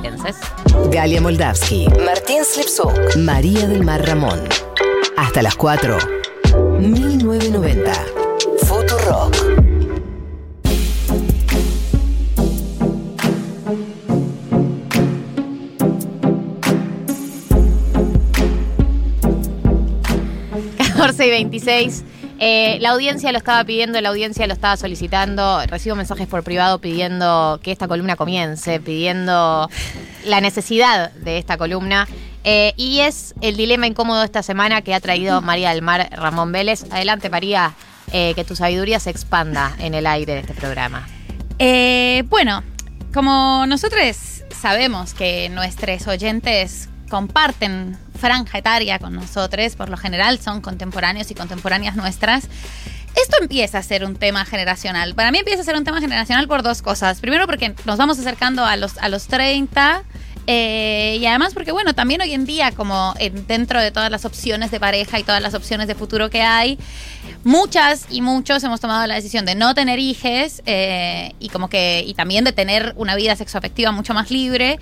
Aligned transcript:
bonaerenses. 0.00 0.36
Galia 0.90 1.20
Moldavsky, 1.20 1.86
Martín 2.04 2.44
Slipsuk. 2.44 3.16
María 3.16 3.66
del 3.68 3.84
Mar 3.84 4.06
Ramón. 4.06 4.40
Hasta 5.16 5.42
las 5.42 5.56
4. 5.56 5.98
1990. 6.78 7.92
Futurock. 8.66 9.36
y 21.18 21.30
26. 21.30 22.04
Eh, 22.42 22.78
la 22.80 22.90
audiencia 22.90 23.30
lo 23.32 23.38
estaba 23.38 23.62
pidiendo, 23.64 24.00
la 24.00 24.08
audiencia 24.08 24.46
lo 24.46 24.54
estaba 24.54 24.74
solicitando. 24.78 25.60
Recibo 25.66 25.94
mensajes 25.94 26.26
por 26.26 26.42
privado 26.42 26.78
pidiendo 26.78 27.60
que 27.62 27.70
esta 27.70 27.86
columna 27.86 28.16
comience, 28.16 28.80
pidiendo 28.80 29.68
la 30.24 30.40
necesidad 30.40 31.12
de 31.12 31.36
esta 31.36 31.58
columna. 31.58 32.08
Eh, 32.42 32.72
y 32.78 33.00
es 33.00 33.34
el 33.42 33.58
dilema 33.58 33.86
incómodo 33.86 34.20
de 34.20 34.24
esta 34.24 34.42
semana 34.42 34.80
que 34.80 34.94
ha 34.94 35.00
traído 35.00 35.42
María 35.42 35.74
del 35.74 35.82
Mar 35.82 36.08
Ramón 36.12 36.50
Vélez. 36.50 36.86
Adelante, 36.90 37.28
María, 37.28 37.74
eh, 38.10 38.32
que 38.34 38.42
tu 38.42 38.56
sabiduría 38.56 39.00
se 39.00 39.10
expanda 39.10 39.76
en 39.78 39.92
el 39.92 40.06
aire 40.06 40.32
de 40.32 40.40
este 40.40 40.54
programa. 40.54 41.06
bueno, 42.30 42.62
como 43.12 43.66
nosotros 43.66 44.44
sabemos 44.58 45.12
que 45.12 45.50
nuestros 45.50 46.06
oyentes 46.06 46.88
comparten 47.10 47.98
franja 48.20 48.58
etaria 48.58 48.98
con 48.98 49.14
nosotros, 49.14 49.74
por 49.74 49.88
lo 49.88 49.96
general 49.96 50.38
son 50.38 50.60
contemporáneos 50.60 51.30
y 51.30 51.34
contemporáneas 51.34 51.96
nuestras. 51.96 52.44
Esto 53.16 53.36
empieza 53.40 53.78
a 53.78 53.82
ser 53.82 54.04
un 54.04 54.14
tema 54.14 54.44
generacional. 54.44 55.14
Para 55.14 55.32
mí 55.32 55.38
empieza 55.38 55.62
a 55.62 55.64
ser 55.64 55.74
un 55.74 55.84
tema 55.84 56.00
generacional 56.00 56.46
por 56.46 56.62
dos 56.62 56.80
cosas. 56.80 57.20
Primero 57.20 57.46
porque 57.46 57.74
nos 57.84 57.98
vamos 57.98 58.18
acercando 58.18 58.64
a 58.64 58.76
los, 58.76 58.98
a 58.98 59.08
los 59.08 59.26
30. 59.26 60.04
Eh, 60.46 61.18
y 61.20 61.26
además 61.26 61.54
porque, 61.54 61.70
bueno, 61.70 61.94
también 61.94 62.20
hoy 62.22 62.32
en 62.32 62.44
día, 62.44 62.72
como 62.72 63.14
dentro 63.46 63.80
de 63.80 63.90
todas 63.90 64.10
las 64.10 64.24
opciones 64.24 64.70
de 64.70 64.80
pareja 64.80 65.18
y 65.18 65.22
todas 65.22 65.42
las 65.42 65.54
opciones 65.54 65.86
de 65.86 65.94
futuro 65.94 66.30
que 66.30 66.42
hay, 66.42 66.78
muchas 67.44 68.06
y 68.10 68.20
muchos 68.22 68.62
hemos 68.64 68.80
tomado 68.80 69.06
la 69.06 69.14
decisión 69.14 69.44
de 69.44 69.54
no 69.54 69.74
tener 69.74 69.98
hijos 69.98 70.62
eh, 70.66 71.34
y 71.38 71.50
como 71.50 71.68
que, 71.68 72.02
y 72.06 72.14
también 72.14 72.44
de 72.44 72.52
tener 72.52 72.94
una 72.96 73.16
vida 73.16 73.36
sexoafectiva 73.36 73.92
mucho 73.92 74.14
más 74.14 74.30
libre. 74.30 74.78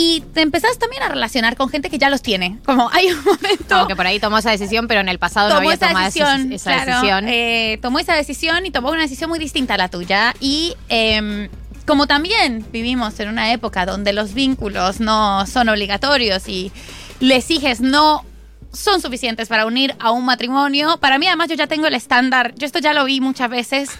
Y 0.00 0.20
te 0.32 0.42
empezás 0.42 0.78
también 0.78 1.02
a 1.02 1.08
relacionar 1.08 1.56
con 1.56 1.70
gente 1.70 1.90
que 1.90 1.98
ya 1.98 2.08
los 2.08 2.22
tiene. 2.22 2.60
Como 2.64 2.88
hay 2.92 3.08
un 3.10 3.24
momento. 3.24 3.64
Como 3.68 3.88
que 3.88 3.96
por 3.96 4.06
ahí 4.06 4.20
tomó 4.20 4.38
esa 4.38 4.52
decisión, 4.52 4.86
pero 4.86 5.00
en 5.00 5.08
el 5.08 5.18
pasado 5.18 5.48
no 5.48 5.56
había 5.56 5.76
tomado 5.76 6.04
decisión, 6.04 6.52
esa, 6.52 6.84
decisión. 6.84 7.28
Eh, 7.28 7.80
tomó 7.82 7.98
esa 7.98 8.14
decisión 8.14 8.64
y 8.64 8.70
tomó 8.70 8.90
una 8.90 9.02
decisión 9.02 9.28
muy 9.28 9.40
distinta 9.40 9.74
a 9.74 9.76
la 9.76 9.88
tuya. 9.88 10.36
Y 10.38 10.76
em, 10.88 11.48
como 11.84 12.06
también 12.06 12.64
vivimos 12.70 13.18
en 13.18 13.28
una 13.28 13.52
época 13.52 13.86
donde 13.86 14.12
los 14.12 14.34
vínculos 14.34 15.00
no 15.00 15.44
son 15.46 15.68
obligatorios 15.68 16.48
y 16.48 16.70
les 17.18 17.50
hijes 17.50 17.80
no 17.80 18.24
son 18.72 19.00
suficientes 19.00 19.48
para 19.48 19.66
unir 19.66 19.96
a 19.98 20.12
un 20.12 20.24
matrimonio, 20.24 20.98
para 20.98 21.18
mí 21.18 21.26
además 21.26 21.48
yo 21.48 21.56
ya 21.56 21.66
tengo 21.66 21.88
el 21.88 21.94
estándar, 21.94 22.54
yo 22.54 22.66
esto 22.66 22.78
ya 22.78 22.92
lo 22.92 23.04
vi 23.04 23.20
muchas 23.20 23.50
veces. 23.50 23.90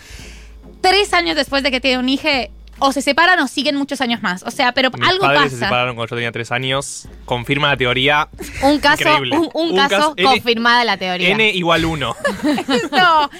Tres 0.81 1.13
años 1.13 1.35
después 1.35 1.65
de 1.65 1.73
que 1.73 1.81
tiene 1.81 1.99
un 1.99 2.09
hijo, 2.09 2.29
o 2.79 2.93
se 2.93 3.03
separan 3.03 3.41
o 3.41 3.49
siguen 3.49 3.77
muchos 3.77 4.01
años 4.01 4.23
más. 4.23 4.43
O 4.43 4.51
sea, 4.51 4.73
pero 4.73 4.91
algo 5.03 5.27
pasa. 5.27 5.49
se 5.51 5.57
separaron 5.57 5.97
cuando 5.97 6.11
yo 6.11 6.17
tenía 6.17 6.33
tres 6.33 6.53
años. 6.53 7.09
Confirma 7.25 7.69
la 7.69 7.77
teoría. 7.77 8.29
Un 8.63 8.79
caso, 8.79 9.05
un, 9.55 9.77
caso, 9.77 10.15
confirmada 10.23 10.85
la 10.85 10.97
teoría. 10.97 11.31
N 11.31 11.51
igual 11.51 11.85
1. 11.85 12.17
no. 12.93 13.31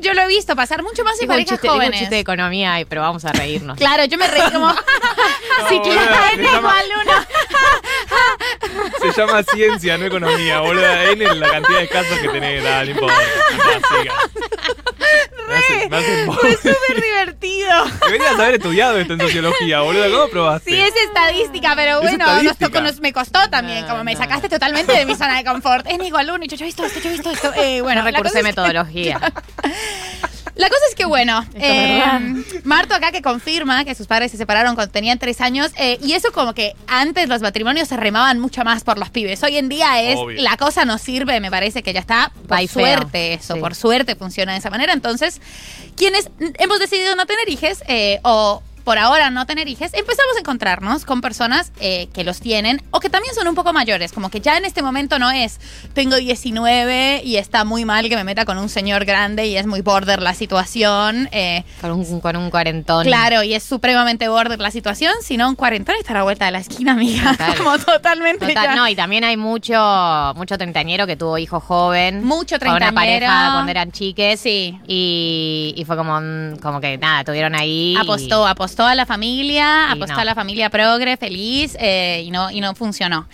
yo 0.00 0.14
lo 0.14 0.22
he 0.22 0.28
visto 0.28 0.54
pasar 0.56 0.82
mucho 0.82 1.04
más 1.04 1.20
en 1.20 1.28
parejas 1.28 1.58
chiste, 1.58 1.68
jóvenes. 1.68 1.90
Un 1.90 1.98
chiste 1.98 2.14
de 2.14 2.20
economía, 2.20 2.84
pero 2.88 3.02
vamos 3.02 3.24
a 3.24 3.32
reírnos. 3.32 3.76
claro, 3.76 4.04
yo 4.04 4.18
me 4.18 4.28
reí 4.28 4.50
como. 4.52 4.72
sí, 5.68 5.80
claro, 5.82 6.14
N 6.34 6.42
igual 6.42 6.86
1. 7.04 7.12
se 9.12 9.20
llama 9.20 9.42
ciencia, 9.42 9.98
no 9.98 10.06
economía, 10.06 10.60
boludo. 10.60 10.86
N 11.12 11.24
es 11.24 11.36
la 11.36 11.50
cantidad 11.50 11.80
de 11.80 11.88
casos 11.88 12.18
que 12.18 12.28
tenés. 12.28 12.62
Dale, 12.62 12.94
no 12.94 13.00
importa. 13.00 13.16
Fue 16.40 16.52
súper 16.56 17.02
divertido. 17.02 17.84
Deberías 18.06 18.38
haber 18.38 18.54
estudiado 18.54 18.98
esto 18.98 19.14
en 19.14 19.20
sociología, 19.20 19.80
boludo. 19.80 20.10
¿Cómo 20.10 20.28
probaste? 20.28 20.70
Sí, 20.70 20.80
es 20.80 20.94
estadística, 20.96 21.74
pero 21.76 22.00
bueno, 22.00 22.26
me 23.00 23.12
costó 23.12 23.48
también. 23.50 23.86
como 23.86 24.04
me 24.04 24.16
sacaste 24.16 24.48
totalmente 24.48 24.92
de 24.92 25.06
mi 25.06 25.14
zona 25.14 25.38
de 25.38 25.44
confort. 25.44 25.86
Es 25.88 26.02
igual 26.02 26.30
uno 26.30 26.44
y 26.44 26.48
yo, 26.48 26.56
he 26.56 26.64
visto 26.66 26.84
esto, 26.84 27.00
yo 27.00 27.10
he 27.10 27.12
visto 27.12 27.30
esto. 27.30 27.52
Eh, 27.54 27.80
bueno, 27.80 28.02
no 28.02 28.10
recursé 28.10 28.42
metodología. 28.42 29.20
La 30.56 30.68
cosa 30.68 30.80
es 30.88 30.94
que, 30.94 31.04
bueno, 31.04 31.46
eh, 31.54 32.02
Marto 32.64 32.94
acá 32.94 33.12
que 33.12 33.22
confirma 33.22 33.84
que 33.84 33.94
sus 33.94 34.06
padres 34.06 34.30
se 34.30 34.36
separaron 34.36 34.74
cuando 34.74 34.90
tenían 34.90 35.18
tres 35.18 35.40
años, 35.40 35.70
eh, 35.76 35.98
y 36.02 36.14
eso 36.14 36.32
como 36.32 36.54
que 36.54 36.74
antes 36.86 37.28
los 37.28 37.42
matrimonios 37.42 37.88
se 37.88 37.96
remaban 37.96 38.40
mucho 38.40 38.64
más 38.64 38.82
por 38.82 38.98
los 38.98 39.10
pibes. 39.10 39.42
Hoy 39.42 39.56
en 39.58 39.68
día 39.68 40.00
es, 40.00 40.18
la 40.38 40.56
cosa 40.56 40.84
no 40.84 40.98
sirve, 40.98 41.40
me 41.40 41.50
parece 41.50 41.82
que 41.82 41.92
ya 41.92 42.00
está, 42.00 42.32
por 42.48 42.68
suerte 42.68 43.34
eso, 43.34 43.56
por 43.56 43.74
suerte 43.74 44.16
funciona 44.16 44.52
de 44.52 44.58
esa 44.58 44.70
manera. 44.70 44.92
Entonces, 44.92 45.40
quienes 45.96 46.30
hemos 46.58 46.78
decidido 46.78 47.14
no 47.16 47.26
tener 47.26 47.48
hijos, 47.48 47.82
eh, 47.86 48.18
o 48.22 48.62
por 48.86 48.98
ahora 48.98 49.30
no 49.30 49.46
tener 49.46 49.66
hijos, 49.66 49.90
empezamos 49.94 50.36
a 50.36 50.38
encontrarnos 50.38 51.04
con 51.04 51.20
personas 51.20 51.72
eh, 51.80 52.06
que 52.14 52.22
los 52.22 52.38
tienen 52.38 52.80
o 52.92 53.00
que 53.00 53.10
también 53.10 53.34
son 53.34 53.48
un 53.48 53.56
poco 53.56 53.72
mayores, 53.72 54.12
como 54.12 54.30
que 54.30 54.40
ya 54.40 54.56
en 54.56 54.64
este 54.64 54.80
momento 54.80 55.18
no 55.18 55.28
es, 55.32 55.58
tengo 55.92 56.14
19 56.14 57.22
y 57.24 57.36
está 57.36 57.64
muy 57.64 57.84
mal 57.84 58.08
que 58.08 58.14
me 58.14 58.22
meta 58.22 58.44
con 58.44 58.58
un 58.58 58.68
señor 58.68 59.04
grande 59.04 59.48
y 59.48 59.56
es 59.56 59.66
muy 59.66 59.80
border 59.80 60.22
la 60.22 60.34
situación. 60.34 61.28
Eh, 61.32 61.64
con, 61.80 61.90
un, 61.90 62.20
con 62.20 62.36
un 62.36 62.48
cuarentón. 62.48 63.04
Claro, 63.04 63.42
y 63.42 63.54
es 63.54 63.64
supremamente 63.64 64.28
border 64.28 64.60
la 64.60 64.70
situación, 64.70 65.14
sino 65.20 65.48
un 65.48 65.56
cuarentón 65.56 65.96
está 65.98 66.12
a 66.12 66.18
la 66.18 66.22
vuelta 66.22 66.44
de 66.44 66.52
la 66.52 66.60
esquina, 66.60 66.92
amiga. 66.92 67.36
Como 67.58 67.76
totalmente. 67.80 68.54
No, 68.76 68.86
y 68.86 68.94
también 68.94 69.24
hay 69.24 69.36
mucho, 69.36 70.32
mucho 70.36 70.56
treintañero 70.58 71.08
que 71.08 71.16
tuvo 71.16 71.38
hijo 71.38 71.58
joven. 71.58 72.24
Mucho 72.24 72.56
treintañero. 72.60 72.92
Una 72.92 73.00
pareja 73.00 73.50
cuando 73.52 73.70
eran 73.72 73.90
chiques. 73.90 74.38
Sí. 74.38 74.78
Y, 74.86 75.74
y 75.76 75.84
fue 75.84 75.96
como, 75.96 76.20
como 76.62 76.80
que 76.80 76.98
nada, 76.98 77.24
tuvieron 77.24 77.56
ahí. 77.56 77.96
Apostó, 77.98 78.46
apostó 78.46 78.75
apostó 78.76 78.90
a 78.90 78.94
la 78.94 79.06
familia, 79.06 79.90
apostó 79.90 80.20
a 80.20 80.24
la 80.24 80.34
familia 80.34 80.68
progre, 80.68 81.16
feliz, 81.16 81.76
eh, 81.80 82.22
y, 82.26 82.30
no, 82.30 82.50
y 82.50 82.60
no 82.60 82.74
funcionó. 82.74 83.26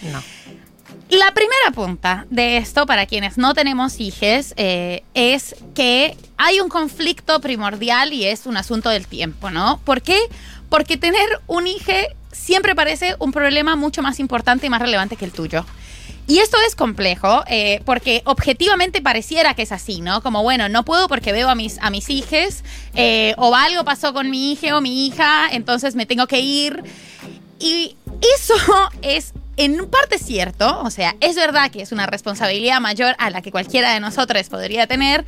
La 1.10 1.34
primera 1.34 1.72
punta 1.74 2.26
de 2.30 2.58
esto, 2.58 2.86
para 2.86 3.06
quienes 3.06 3.38
no 3.38 3.52
tenemos 3.52 3.98
hijos, 3.98 4.54
eh, 4.56 5.02
es 5.14 5.56
que 5.74 6.16
hay 6.36 6.60
un 6.60 6.68
conflicto 6.68 7.40
primordial 7.40 8.12
y 8.12 8.24
es 8.24 8.46
un 8.46 8.56
asunto 8.56 8.88
del 8.88 9.08
tiempo, 9.08 9.50
¿no? 9.50 9.80
¿Por 9.84 10.00
qué? 10.00 10.18
Porque 10.68 10.96
tener 10.96 11.28
un 11.48 11.66
hijo 11.66 11.92
siempre 12.30 12.76
parece 12.76 13.16
un 13.18 13.32
problema 13.32 13.74
mucho 13.74 14.00
más 14.00 14.20
importante 14.20 14.68
y 14.68 14.70
más 14.70 14.80
relevante 14.80 15.16
que 15.16 15.24
el 15.24 15.32
tuyo. 15.32 15.66
Y 16.26 16.38
esto 16.38 16.56
es 16.66 16.76
complejo, 16.76 17.42
eh, 17.48 17.80
porque 17.84 18.22
objetivamente 18.24 19.02
pareciera 19.02 19.54
que 19.54 19.62
es 19.62 19.72
así, 19.72 20.00
¿no? 20.00 20.22
Como, 20.22 20.42
bueno, 20.42 20.68
no 20.68 20.84
puedo 20.84 21.08
porque 21.08 21.32
veo 21.32 21.48
a 21.48 21.54
mis, 21.54 21.78
a 21.80 21.90
mis 21.90 22.08
hijos, 22.10 22.62
eh, 22.94 23.34
o 23.38 23.54
algo 23.54 23.84
pasó 23.84 24.12
con 24.12 24.30
mi 24.30 24.52
hija 24.52 24.76
o 24.76 24.80
mi 24.80 25.06
hija, 25.06 25.48
entonces 25.50 25.96
me 25.96 26.06
tengo 26.06 26.26
que 26.26 26.40
ir. 26.40 26.82
Y 27.58 27.96
eso 28.36 28.54
es 29.02 29.34
en 29.56 29.86
parte 29.88 30.18
cierto, 30.18 30.80
o 30.82 30.90
sea, 30.90 31.14
es 31.20 31.36
verdad 31.36 31.70
que 31.70 31.82
es 31.82 31.92
una 31.92 32.06
responsabilidad 32.06 32.80
mayor 32.80 33.14
a 33.18 33.30
la 33.30 33.42
que 33.42 33.50
cualquiera 33.50 33.92
de 33.92 34.00
nosotros 34.00 34.48
podría 34.48 34.86
tener, 34.86 35.24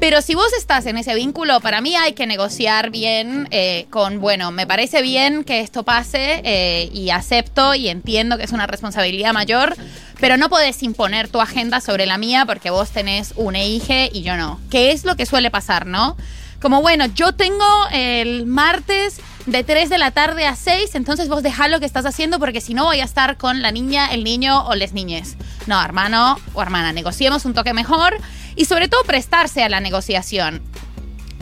pero 0.00 0.20
si 0.20 0.34
vos 0.34 0.52
estás 0.58 0.86
en 0.86 0.98
ese 0.98 1.14
vínculo, 1.14 1.60
para 1.60 1.80
mí 1.80 1.96
hay 1.96 2.12
que 2.12 2.26
negociar 2.26 2.90
bien 2.90 3.48
eh, 3.50 3.86
con, 3.90 4.20
bueno, 4.20 4.50
me 4.50 4.66
parece 4.66 5.02
bien 5.02 5.44
que 5.44 5.60
esto 5.60 5.82
pase 5.82 6.42
eh, 6.44 6.90
y 6.92 7.10
acepto 7.10 7.74
y 7.74 7.88
entiendo 7.88 8.36
que 8.36 8.44
es 8.44 8.52
una 8.52 8.66
responsabilidad 8.66 9.32
mayor, 9.32 9.74
pero 10.20 10.36
no 10.36 10.50
podés 10.50 10.82
imponer 10.82 11.28
tu 11.28 11.40
agenda 11.40 11.80
sobre 11.80 12.06
la 12.06 12.18
mía 12.18 12.44
porque 12.46 12.70
vos 12.70 12.90
tenés 12.90 13.32
un 13.36 13.56
hija 13.56 14.06
y 14.12 14.22
yo 14.22 14.36
no. 14.36 14.60
¿Qué 14.70 14.90
es 14.90 15.04
lo 15.04 15.16
que 15.16 15.26
suele 15.26 15.50
pasar, 15.50 15.86
no? 15.86 16.16
Como, 16.60 16.82
bueno, 16.82 17.06
yo 17.14 17.34
tengo 17.34 17.64
el 17.92 18.46
martes 18.46 19.20
de 19.46 19.62
3 19.62 19.90
de 19.90 19.98
la 19.98 20.10
tarde 20.10 20.46
a 20.46 20.56
6, 20.56 20.94
entonces 20.94 21.28
vos 21.28 21.42
dejá 21.42 21.68
lo 21.68 21.80
que 21.80 21.86
estás 21.86 22.06
haciendo 22.06 22.38
porque 22.38 22.60
si 22.60 22.74
no 22.74 22.84
voy 22.84 23.00
a 23.00 23.04
estar 23.04 23.36
con 23.36 23.60
la 23.62 23.72
niña, 23.72 24.12
el 24.12 24.24
niño 24.24 24.66
o 24.66 24.74
les 24.74 24.92
niñes. 24.92 25.36
No, 25.66 25.82
hermano 25.82 26.38
o 26.54 26.62
hermana, 26.62 26.92
negociemos 26.92 27.44
un 27.44 27.54
toque 27.54 27.74
mejor 27.74 28.16
y 28.56 28.64
sobre 28.64 28.88
todo 28.88 29.02
prestarse 29.04 29.62
a 29.62 29.68
la 29.68 29.80
negociación. 29.80 30.62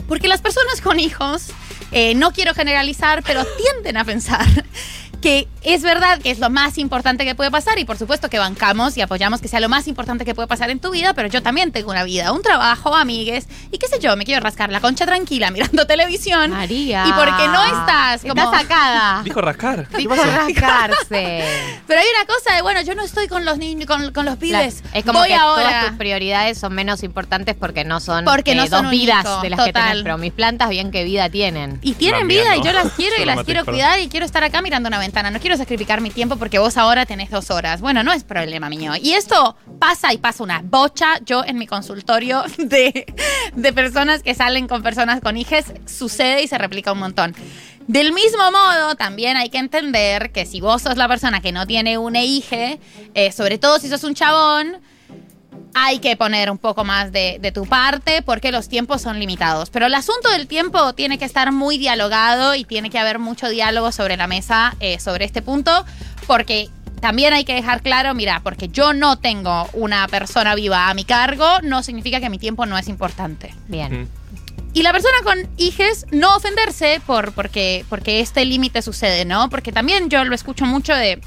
Porque 0.07 0.27
las 0.27 0.41
personas 0.41 0.81
con 0.81 0.99
hijos, 0.99 1.51
eh, 1.91 2.13
no 2.15 2.33
quiero 2.33 2.53
generalizar, 2.53 3.23
pero 3.23 3.45
tienden 3.57 3.97
a 3.97 4.03
pensar 4.03 4.45
que 5.23 5.47
es 5.63 5.81
verdad 5.83 6.19
que 6.19 6.31
es 6.31 6.39
lo 6.39 6.49
más 6.49 6.77
importante 6.77 7.23
que 7.23 7.33
puede 7.33 7.49
pasar 7.49 7.79
y 7.79 7.85
por 7.85 7.97
supuesto 7.97 8.29
que 8.29 8.39
bancamos 8.39 8.97
y 8.97 9.01
apoyamos 9.01 9.39
que 9.39 9.47
sea 9.47 9.61
lo 9.61 9.69
más 9.69 9.87
importante 9.87 10.25
que 10.25 10.35
puede 10.35 10.49
pasar 10.49 10.69
en 10.69 10.81
tu 10.81 10.91
vida, 10.91 11.13
pero 11.13 11.29
yo 11.29 11.41
también 11.41 11.71
tengo 11.71 11.91
una 11.91 12.03
vida, 12.03 12.33
un 12.33 12.41
trabajo, 12.41 12.93
amigues 12.93 13.47
y 13.71 13.77
qué 13.77 13.87
sé 13.87 13.99
yo, 14.01 14.17
me 14.17 14.25
quiero 14.25 14.43
rascar 14.43 14.69
la 14.69 14.81
concha 14.81 15.05
tranquila 15.05 15.49
mirando 15.51 15.87
televisión. 15.87 16.51
María. 16.51 17.05
Y 17.07 17.13
porque 17.13 17.47
no 17.47 17.63
estás 17.63 18.21
como 18.27 18.51
sacada. 18.51 19.21
Dijo 19.23 19.39
rascar. 19.39 19.87
Dijo 19.95 20.13
rascarse. 20.13 21.45
pero 21.87 22.01
hay 22.01 22.07
una 22.17 22.25
cosa 22.25 22.55
de, 22.55 22.61
bueno, 22.61 22.81
yo 22.81 22.93
no 22.93 23.03
estoy 23.03 23.29
con 23.29 23.45
los 23.45 23.57
niños, 23.57 23.87
con, 23.87 24.25
los 24.25 24.35
pibes. 24.35 24.83
es 24.93 25.05
como 25.05 25.23
que 25.23 25.37
todas 25.37 25.87
tus 25.87 25.97
prioridades 25.97 26.57
son 26.57 26.75
menos 26.75 27.01
importantes 27.01 27.55
porque 27.55 27.85
no 27.85 28.01
son 28.01 28.25
porque 28.25 28.55
no 28.55 28.63
eh, 28.63 28.67
son 28.67 28.83
dos 28.83 28.91
vidas 28.91 29.41
de 29.41 29.49
las 29.49 29.63
que 29.63 29.71
tenés, 29.71 30.03
pero 30.03 30.17
mis 30.17 30.33
plantas 30.33 30.69
bien 30.69 30.91
qué 30.91 31.05
vida 31.05 31.29
tienen. 31.29 31.79
Y 31.81 31.93
tienen 31.93 32.27
vida 32.27 32.57
y 32.57 32.61
yo 32.61 32.73
las 32.73 32.91
quiero 32.91 33.21
y 33.21 33.25
las 33.25 33.45
quiero 33.45 33.63
cuidar 33.63 34.01
y 34.01 34.09
quiero 34.09 34.25
estar 34.25 34.43
acá 34.43 34.61
mirando 34.61 34.89
una 34.89 34.99
ventana 34.99 35.12
ventana, 35.13 35.29
no 35.29 35.39
quiero 35.39 35.57
sacrificar 35.57 36.01
mi 36.01 36.09
tiempo 36.09 36.37
porque 36.37 36.57
vos 36.57 36.75
ahora 36.75 37.05
tenés 37.05 37.29
dos 37.29 37.51
horas. 37.51 37.81
Bueno, 37.81 38.01
no 38.01 38.11
es 38.11 38.23
problema 38.23 38.67
mío. 38.67 38.93
Y 38.99 39.13
esto 39.13 39.55
pasa 39.77 40.11
y 40.11 40.17
pasa 40.17 40.41
una 40.41 40.61
bocha. 40.63 41.19
Yo 41.23 41.43
en 41.45 41.59
mi 41.59 41.67
consultorio 41.67 42.43
de, 42.57 43.05
de 43.55 43.73
personas 43.73 44.23
que 44.23 44.33
salen 44.33 44.67
con 44.67 44.81
personas 44.81 45.21
con 45.21 45.37
hijos, 45.37 45.65
sucede 45.85 46.41
y 46.41 46.47
se 46.47 46.57
replica 46.57 46.91
un 46.91 46.97
montón. 46.97 47.35
Del 47.85 48.11
mismo 48.11 48.41
modo, 48.51 48.95
también 48.95 49.37
hay 49.37 49.51
que 49.51 49.59
entender 49.59 50.31
que 50.31 50.47
si 50.47 50.61
vos 50.61 50.81
sos 50.81 50.97
la 50.97 51.07
persona 51.07 51.41
que 51.41 51.51
no 51.51 51.67
tiene 51.67 51.99
un 51.99 52.15
hija, 52.15 52.79
eh, 53.13 53.31
sobre 53.31 53.59
todo 53.59 53.77
si 53.77 53.89
sos 53.89 54.03
un 54.03 54.15
chabón, 54.15 54.79
hay 55.73 55.99
que 55.99 56.15
poner 56.15 56.51
un 56.51 56.57
poco 56.57 56.83
más 56.83 57.11
de, 57.11 57.39
de, 57.41 57.51
tu 57.51 57.65
parte 57.65 58.21
porque 58.21 58.51
los 58.51 58.69
tiempos 58.69 59.01
son 59.01 59.19
limitados. 59.19 59.69
Pero 59.69 59.87
el 59.87 59.93
asunto 59.95 60.29
del 60.29 60.47
tiempo 60.47 60.93
tiene 60.93 61.17
que 61.17 61.25
estar 61.25 61.51
muy 61.51 61.77
dialogado 61.77 62.55
y 62.55 62.63
tiene 62.63 62.89
que 62.89 62.99
haber 62.99 63.19
mucho 63.19 63.49
diálogo 63.49 63.91
sobre 63.91 64.17
la 64.17 64.27
mesa 64.27 64.75
eh, 64.79 64.99
sobre 64.99 65.25
este 65.25 65.41
punto 65.41 65.85
porque 66.27 66.69
también 67.01 67.33
hay 67.33 67.43
que 67.43 67.53
dejar 67.53 67.81
claro, 67.81 68.13
mira, 68.13 68.39
porque 68.43 68.69
yo 68.69 68.93
no 68.93 69.17
tengo 69.17 69.67
una 69.73 70.07
persona 70.07 70.55
viva 70.55 70.89
a 70.89 70.93
mi 70.93 71.03
cargo, 71.03 71.59
no 71.61 71.83
significa 71.83 72.21
que 72.21 72.29
mi 72.29 72.39
tiempo 72.39 72.65
no 72.65 72.77
es 72.77 72.87
importante. 72.87 73.53
Bien. 73.67 74.07
Y 74.73 74.83
la 74.83 74.93
persona 74.93 75.17
con 75.23 75.37
hijes, 75.57 76.05
no 76.11 76.35
ofenderse 76.35 77.01
por, 77.05 77.33
porque, 77.33 77.85
porque 77.89 78.21
este 78.21 78.45
límite 78.45 78.81
sucede, 78.81 79.25
¿no? 79.25 79.49
Porque 79.49 79.71
también 79.71 80.09
yo 80.09 80.23
lo 80.23 80.33
escucho 80.33 80.65
mucho 80.65 80.95
de 80.95 81.21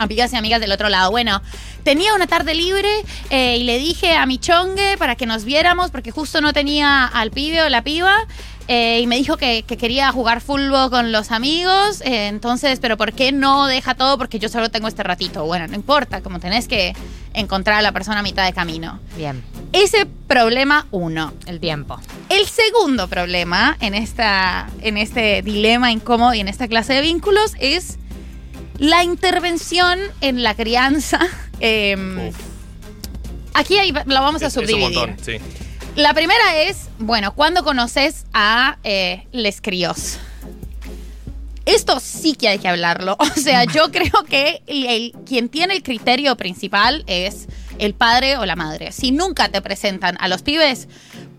amigas 0.00 0.32
y 0.32 0.36
amigas 0.36 0.60
del 0.60 0.72
otro 0.72 0.88
lado. 0.88 1.10
Bueno, 1.10 1.42
tenía 1.84 2.14
una 2.14 2.26
tarde 2.26 2.54
libre 2.54 2.88
eh, 3.28 3.58
y 3.58 3.64
le 3.64 3.78
dije 3.78 4.14
a 4.14 4.26
mi 4.26 4.38
chongue 4.38 4.96
para 4.98 5.14
que 5.14 5.26
nos 5.26 5.44
viéramos 5.44 5.90
porque 5.90 6.10
justo 6.10 6.40
no 6.40 6.52
tenía 6.52 7.06
al 7.06 7.30
pibe 7.30 7.62
o 7.62 7.68
la 7.68 7.82
piba. 7.82 8.26
Eh, 8.72 9.00
y 9.00 9.08
me 9.08 9.16
dijo 9.16 9.36
que, 9.36 9.64
que, 9.66 9.76
quería 9.76 10.12
jugar 10.12 10.40
fútbol 10.40 10.90
con 10.90 11.10
los 11.10 11.32
amigos. 11.32 12.02
Eh, 12.02 12.28
entonces, 12.28 12.78
pero 12.78 12.96
¿por 12.96 13.12
qué 13.12 13.32
no 13.32 13.66
deja 13.66 13.94
todo? 13.94 14.16
Porque 14.16 14.38
yo 14.38 14.48
solo 14.48 14.70
tengo 14.70 14.86
este 14.86 15.02
ratito. 15.02 15.44
Bueno, 15.44 15.66
no 15.66 15.74
importa, 15.74 16.20
como 16.20 16.38
tenés 16.38 16.68
que 16.68 16.94
encontrar 17.34 17.78
a 17.78 17.82
la 17.82 17.90
persona 17.90 18.20
a 18.20 18.22
mitad 18.22 18.46
de 18.46 18.52
camino. 18.52 19.00
Bien. 19.16 19.42
Ese 19.72 20.06
problema 20.06 20.86
uno. 20.92 21.32
El 21.46 21.58
tiempo. 21.58 21.98
El 22.28 22.46
segundo 22.46 23.08
problema 23.08 23.76
en, 23.80 23.94
esta, 23.94 24.68
en 24.82 24.98
este 24.98 25.42
dilema 25.42 25.90
incómodo 25.90 26.32
y 26.34 26.40
en 26.40 26.46
esta 26.46 26.68
clase 26.68 26.92
de 26.92 27.00
vínculos 27.00 27.54
es 27.58 27.98
la 28.80 29.04
intervención 29.04 30.00
en 30.20 30.42
la 30.42 30.54
crianza. 30.56 31.20
Eh, 31.60 32.32
aquí 33.54 33.78
hay, 33.78 33.92
lo 33.92 34.20
vamos 34.22 34.42
a 34.42 34.46
Es- 34.46 34.56
es 34.56 34.56
un 34.56 34.64
subdividir. 34.66 34.98
montón, 34.98 35.16
sí. 35.24 35.36
La 35.96 36.12
primera 36.14 36.56
es, 36.62 36.88
bueno, 36.98 37.34
cuando 37.34 37.62
conoces 37.62 38.24
a 38.32 38.78
eh, 38.84 39.26
les 39.32 39.60
críos. 39.60 40.18
Esto 41.66 42.00
sí 42.00 42.34
que 42.34 42.48
hay 42.48 42.58
que 42.58 42.68
hablarlo. 42.68 43.16
O 43.36 43.40
sea, 43.40 43.64
yo 43.64 43.90
creo 43.92 44.24
que 44.28 44.62
el- 44.66 44.86
el- 44.86 45.12
quien 45.26 45.48
tiene 45.48 45.74
el 45.74 45.82
criterio 45.82 46.36
principal 46.36 47.04
es 47.06 47.46
el 47.78 47.94
padre 47.94 48.36
o 48.38 48.46
la 48.46 48.56
madre. 48.56 48.92
Si 48.92 49.10
nunca 49.12 49.48
te 49.50 49.60
presentan 49.62 50.16
a 50.20 50.28
los 50.28 50.42
pibes 50.42 50.88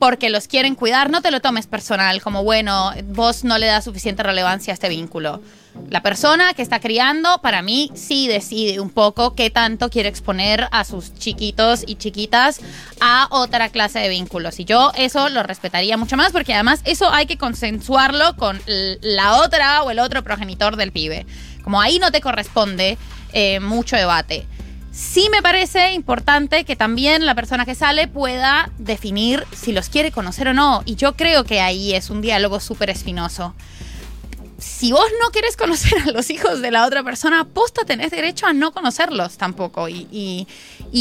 porque 0.02 0.32
los 0.32 0.48
quieren 0.48 0.74
cuidar, 0.74 1.12
no 1.12 1.22
te 1.22 1.30
lo 1.30 1.42
tomes 1.42 1.68
personal, 1.68 2.24
como 2.24 2.44
bueno, 2.44 2.92
vos 3.10 3.44
no 3.44 3.60
le 3.60 3.68
das 3.68 3.84
suficiente 3.84 4.24
relevancia 4.24 4.74
a 4.74 4.74
este 4.74 4.90
vínculo. 4.90 5.44
La 5.92 6.02
persona 6.02 6.56
que 6.56 6.64
está 6.64 6.80
criando, 6.80 7.38
para 7.44 7.62
mí, 7.62 7.92
sí 7.94 8.28
decide 8.28 8.80
un 8.80 8.90
poco 8.90 9.36
qué 9.36 9.52
tanto 9.52 9.92
quiere 9.92 10.10
exponer 10.10 10.68
a 10.72 10.86
sus 10.86 11.14
chiquitos 11.14 11.84
y 11.86 11.98
chiquitas 11.98 12.62
a 13.00 13.28
otra 13.30 13.70
clase 13.70 14.00
de 14.00 14.10
vínculos. 14.10 14.60
Y 14.60 14.66
yo 14.66 14.92
eso 14.96 15.30
lo 15.30 15.44
respetaría 15.44 15.98
mucho 15.98 16.18
más 16.18 16.32
porque 16.32 16.56
además 16.56 16.82
eso 16.84 17.14
hay 17.14 17.28
que 17.28 17.38
consensuarlo 17.38 18.36
con 18.38 18.60
la 18.66 19.36
otra 19.36 19.84
o 19.84 19.92
el 19.92 20.00
otro 20.00 20.24
progenitor 20.24 20.78
del 20.78 20.92
pibe. 20.92 21.28
Como 21.64 21.80
ahí 21.80 22.00
no 22.00 22.10
te 22.10 22.22
corresponde 22.22 22.98
eh, 23.34 23.60
mucho 23.60 23.96
debate. 23.98 24.48
Sí 24.92 25.30
me 25.32 25.42
parece 25.42 25.94
importante 25.94 26.66
que 26.66 26.76
también 26.76 27.26
la 27.26 27.34
persona 27.34 27.66
que 27.66 27.76
sale 27.76 28.10
pueda 28.10 28.70
definir 28.78 29.46
si 29.56 29.72
los 29.72 29.88
quiere 29.88 30.12
conocer 30.12 30.50
o 30.50 30.54
no. 30.54 30.84
Y 30.86 30.96
yo 30.96 31.16
creo 31.16 31.46
que 31.46 31.62
ahí 31.62 31.94
es 31.94 32.10
un 32.10 32.22
diálogo 32.22 32.60
súper 32.60 32.90
espinoso. 32.90 33.56
Si 34.58 34.92
vos 34.92 35.08
no 35.22 35.32
querés 35.32 35.56
conocer 35.58 35.98
a 36.02 36.12
los 36.12 36.30
hijos 36.30 36.62
de 36.62 36.72
la 36.72 36.86
otra 36.86 37.04
persona, 37.04 37.46
posta 37.46 37.86
tenés 37.86 38.12
derecho 38.12 38.46
a 38.46 38.54
no 38.54 38.74
conocerlos 38.74 39.38
tampoco 39.38 39.88
y 39.88 40.48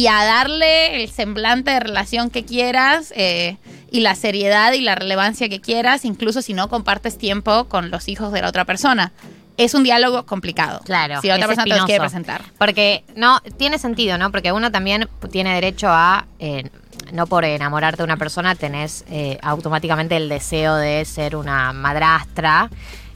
a 0.08 0.24
darle 0.24 1.02
el 1.02 1.10
semblante 1.10 1.72
de 1.72 1.80
relación 1.80 2.30
que 2.30 2.44
quieras 2.44 3.12
eh, 3.16 3.56
y 3.90 4.00
la 4.00 4.14
seriedad 4.14 4.72
y 4.72 4.82
la 4.82 4.94
relevancia 4.94 5.48
que 5.48 5.60
quieras, 5.60 6.04
incluso 6.04 6.42
si 6.42 6.54
no 6.54 6.68
compartes 6.68 7.18
tiempo 7.18 7.64
con 7.64 7.90
los 7.90 8.08
hijos 8.08 8.32
de 8.32 8.40
la 8.40 8.48
otra 8.48 8.64
persona. 8.64 9.12
Es 9.60 9.74
un 9.74 9.82
diálogo 9.82 10.24
complicado. 10.24 10.80
Claro. 10.84 11.20
Si 11.20 11.30
otra 11.30 11.46
persona 11.46 11.64
te 11.64 11.76
los 11.76 11.84
quiere 11.84 12.00
presentar. 12.00 12.42
Porque 12.58 13.04
no, 13.14 13.40
tiene 13.58 13.78
sentido, 13.78 14.16
¿no? 14.16 14.30
Porque 14.30 14.52
uno 14.52 14.72
también 14.72 15.08
tiene 15.30 15.54
derecho 15.54 15.88
a, 15.90 16.26
eh, 16.38 16.70
no 17.12 17.26
por 17.26 17.44
enamorarte 17.44 17.98
de 17.98 18.04
una 18.04 18.16
persona, 18.16 18.54
tenés 18.54 19.04
eh, 19.10 19.38
automáticamente 19.42 20.16
el 20.16 20.28
deseo 20.28 20.76
de 20.76 21.04
ser 21.04 21.36
una 21.36 21.72
madrastra. 21.72 22.70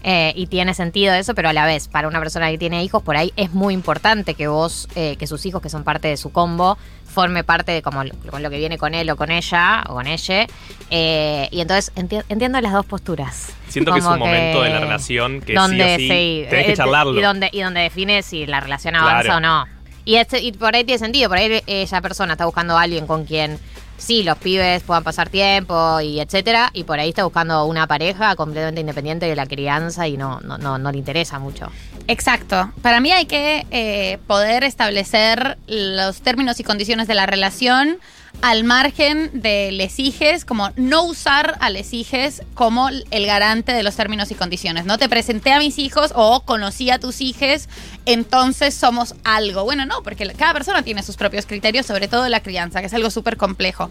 Eh, 0.07 0.33
y 0.37 0.47
tiene 0.49 0.75
sentido 0.75 1.15
eso, 1.15 1.35
pero 1.35 1.49
a 1.49 1.53
la 1.53 1.65
vez, 1.67 1.89
para 1.89 2.07
una 2.09 2.21
persona 2.21 2.51
que 2.51 2.59
tiene 2.59 2.85
hijos, 2.85 3.03
por 3.03 3.17
ahí 3.17 3.33
es 3.37 3.53
muy 3.53 3.73
importante 3.75 4.35
que 4.35 4.47
vos, 4.49 4.87
eh, 4.95 5.17
que 5.19 5.27
sus 5.27 5.45
hijos, 5.47 5.63
que 5.63 5.71
son 5.71 5.83
parte 5.83 6.09
de 6.09 6.17
su 6.19 6.31
combo, 6.31 6.77
forme 7.07 7.43
parte 7.45 7.73
de 7.73 7.81
como 7.81 8.05
lo- 8.05 8.15
con 8.31 8.43
lo 8.43 8.51
que 8.51 8.59
viene 8.59 8.77
con 8.77 8.93
él 8.95 9.09
o 9.11 9.17
con 9.17 9.31
ella 9.31 9.83
o 9.89 9.95
con 9.95 10.07
ella. 10.07 10.47
Eh, 10.91 11.49
y 11.51 11.61
entonces 11.61 11.93
enti- 11.95 12.25
entiendo 12.29 12.61
las 12.61 12.73
dos 12.73 12.85
posturas. 12.87 13.53
Siento 13.69 13.93
que 13.93 14.01
es 14.01 14.05
un 14.05 14.19
momento 14.19 14.63
de 14.63 14.71
la 14.71 14.81
relación 14.81 15.41
que 15.41 15.55
donde, 15.55 15.97
sí 15.97 16.05
o 16.11 16.13
sí, 16.15 16.47
tenés 16.51 16.65
eh, 16.65 16.67
que 16.71 16.77
charlarlo. 16.77 17.19
Y 17.19 17.23
donde, 17.23 17.49
y 17.53 17.61
donde 17.63 17.81
define 17.81 18.23
si 18.23 18.47
la 18.47 18.61
relación 18.61 18.97
avanza 18.97 19.23
Claro. 19.23 19.37
o 19.39 19.41
no. 19.41 19.65
Y, 20.05 20.17
este, 20.17 20.41
y 20.41 20.53
por 20.53 20.75
ahí 20.77 20.85
tiene 20.85 20.99
sentido, 20.99 21.31
por 21.31 21.39
ahí 21.39 21.63
esa 21.67 22.03
persona 22.03 22.35
está 22.35 22.45
buscando 22.45 22.77
a 22.77 22.83
alguien 22.83 23.07
con 23.07 23.25
quien 23.25 23.59
sí, 23.97 24.23
los 24.23 24.39
pibes 24.39 24.83
puedan 24.83 25.05
pasar 25.05 25.29
tiempo 25.29 26.01
y 26.01 26.21
etcétera, 26.21 26.71
y 26.73 26.85
por 26.85 26.99
ahí 26.99 27.11
está 27.11 27.25
buscando 27.25 27.65
una 27.67 27.87
pareja 27.87 28.37
completamente 28.37 28.81
independiente 28.81 29.27
de 29.27 29.37
la 29.37 29.47
crianza 29.47 30.09
y 30.09 30.17
no, 30.17 30.41
no, 30.41 30.59
no, 30.59 30.79
no 30.79 30.93
le 30.93 30.99
interesa 30.99 31.39
mucho. 31.39 31.71
Exacto. 32.07 32.73
Para 32.83 33.01
mí 33.01 33.13
hay 33.13 33.27
que 33.27 33.67
eh, 33.71 34.19
poder 34.27 34.65
establecer 34.65 35.59
los 35.67 36.21
términos 36.21 36.61
y 36.61 36.65
condiciones 36.65 37.09
de 37.09 37.15
la 37.15 37.27
relación 37.27 37.99
al 38.43 38.65
margen 38.65 39.31
de 39.33 39.73
les 39.73 39.99
hijes, 39.99 40.45
como 40.45 40.71
no 40.77 41.05
usar 41.05 41.57
a 41.61 41.71
les 41.71 41.93
hijes 41.93 42.43
como 42.55 42.89
el 42.89 43.27
garante 43.27 43.73
de 43.73 43.83
los 43.83 43.97
términos 43.97 44.31
y 44.31 44.35
condiciones. 44.35 44.85
No 44.85 44.99
te 44.99 45.09
presenté 45.09 45.53
a 45.53 45.59
mis 45.59 45.79
hijos 45.79 46.13
o 46.15 46.41
conocí 46.45 46.91
a 46.91 46.99
tus 46.99 47.21
hijes, 47.21 47.69
entonces 48.07 48.75
somos 48.75 49.15
algo. 49.25 49.65
Bueno, 49.65 49.87
no, 49.87 50.03
porque 50.03 50.27
cada 50.35 50.53
persona 50.53 50.83
tiene 50.83 51.03
sus 51.03 51.17
propios 51.17 51.47
criterios, 51.47 51.87
sobre 51.87 52.09
todo 52.09 52.29
la 52.29 52.41
crianza, 52.41 52.81
que 52.81 52.87
es 52.87 52.95
algo 52.95 53.11
súper 53.11 53.37
complejo. 53.37 53.91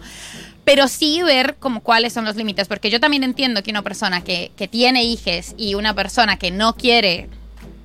Pero 0.64 0.88
sí 0.88 1.22
ver 1.22 1.56
como 1.58 1.80
cuáles 1.80 2.12
son 2.12 2.24
los 2.24 2.36
límites, 2.36 2.68
porque 2.68 2.90
yo 2.90 3.00
también 3.00 3.24
entiendo 3.24 3.62
que 3.62 3.70
una 3.70 3.82
persona 3.82 4.22
que, 4.22 4.52
que 4.56 4.68
tiene 4.68 5.04
hijes 5.04 5.54
y 5.58 5.74
una 5.74 5.94
persona 5.94 6.38
que 6.38 6.50
no 6.50 6.74
quiere 6.74 7.28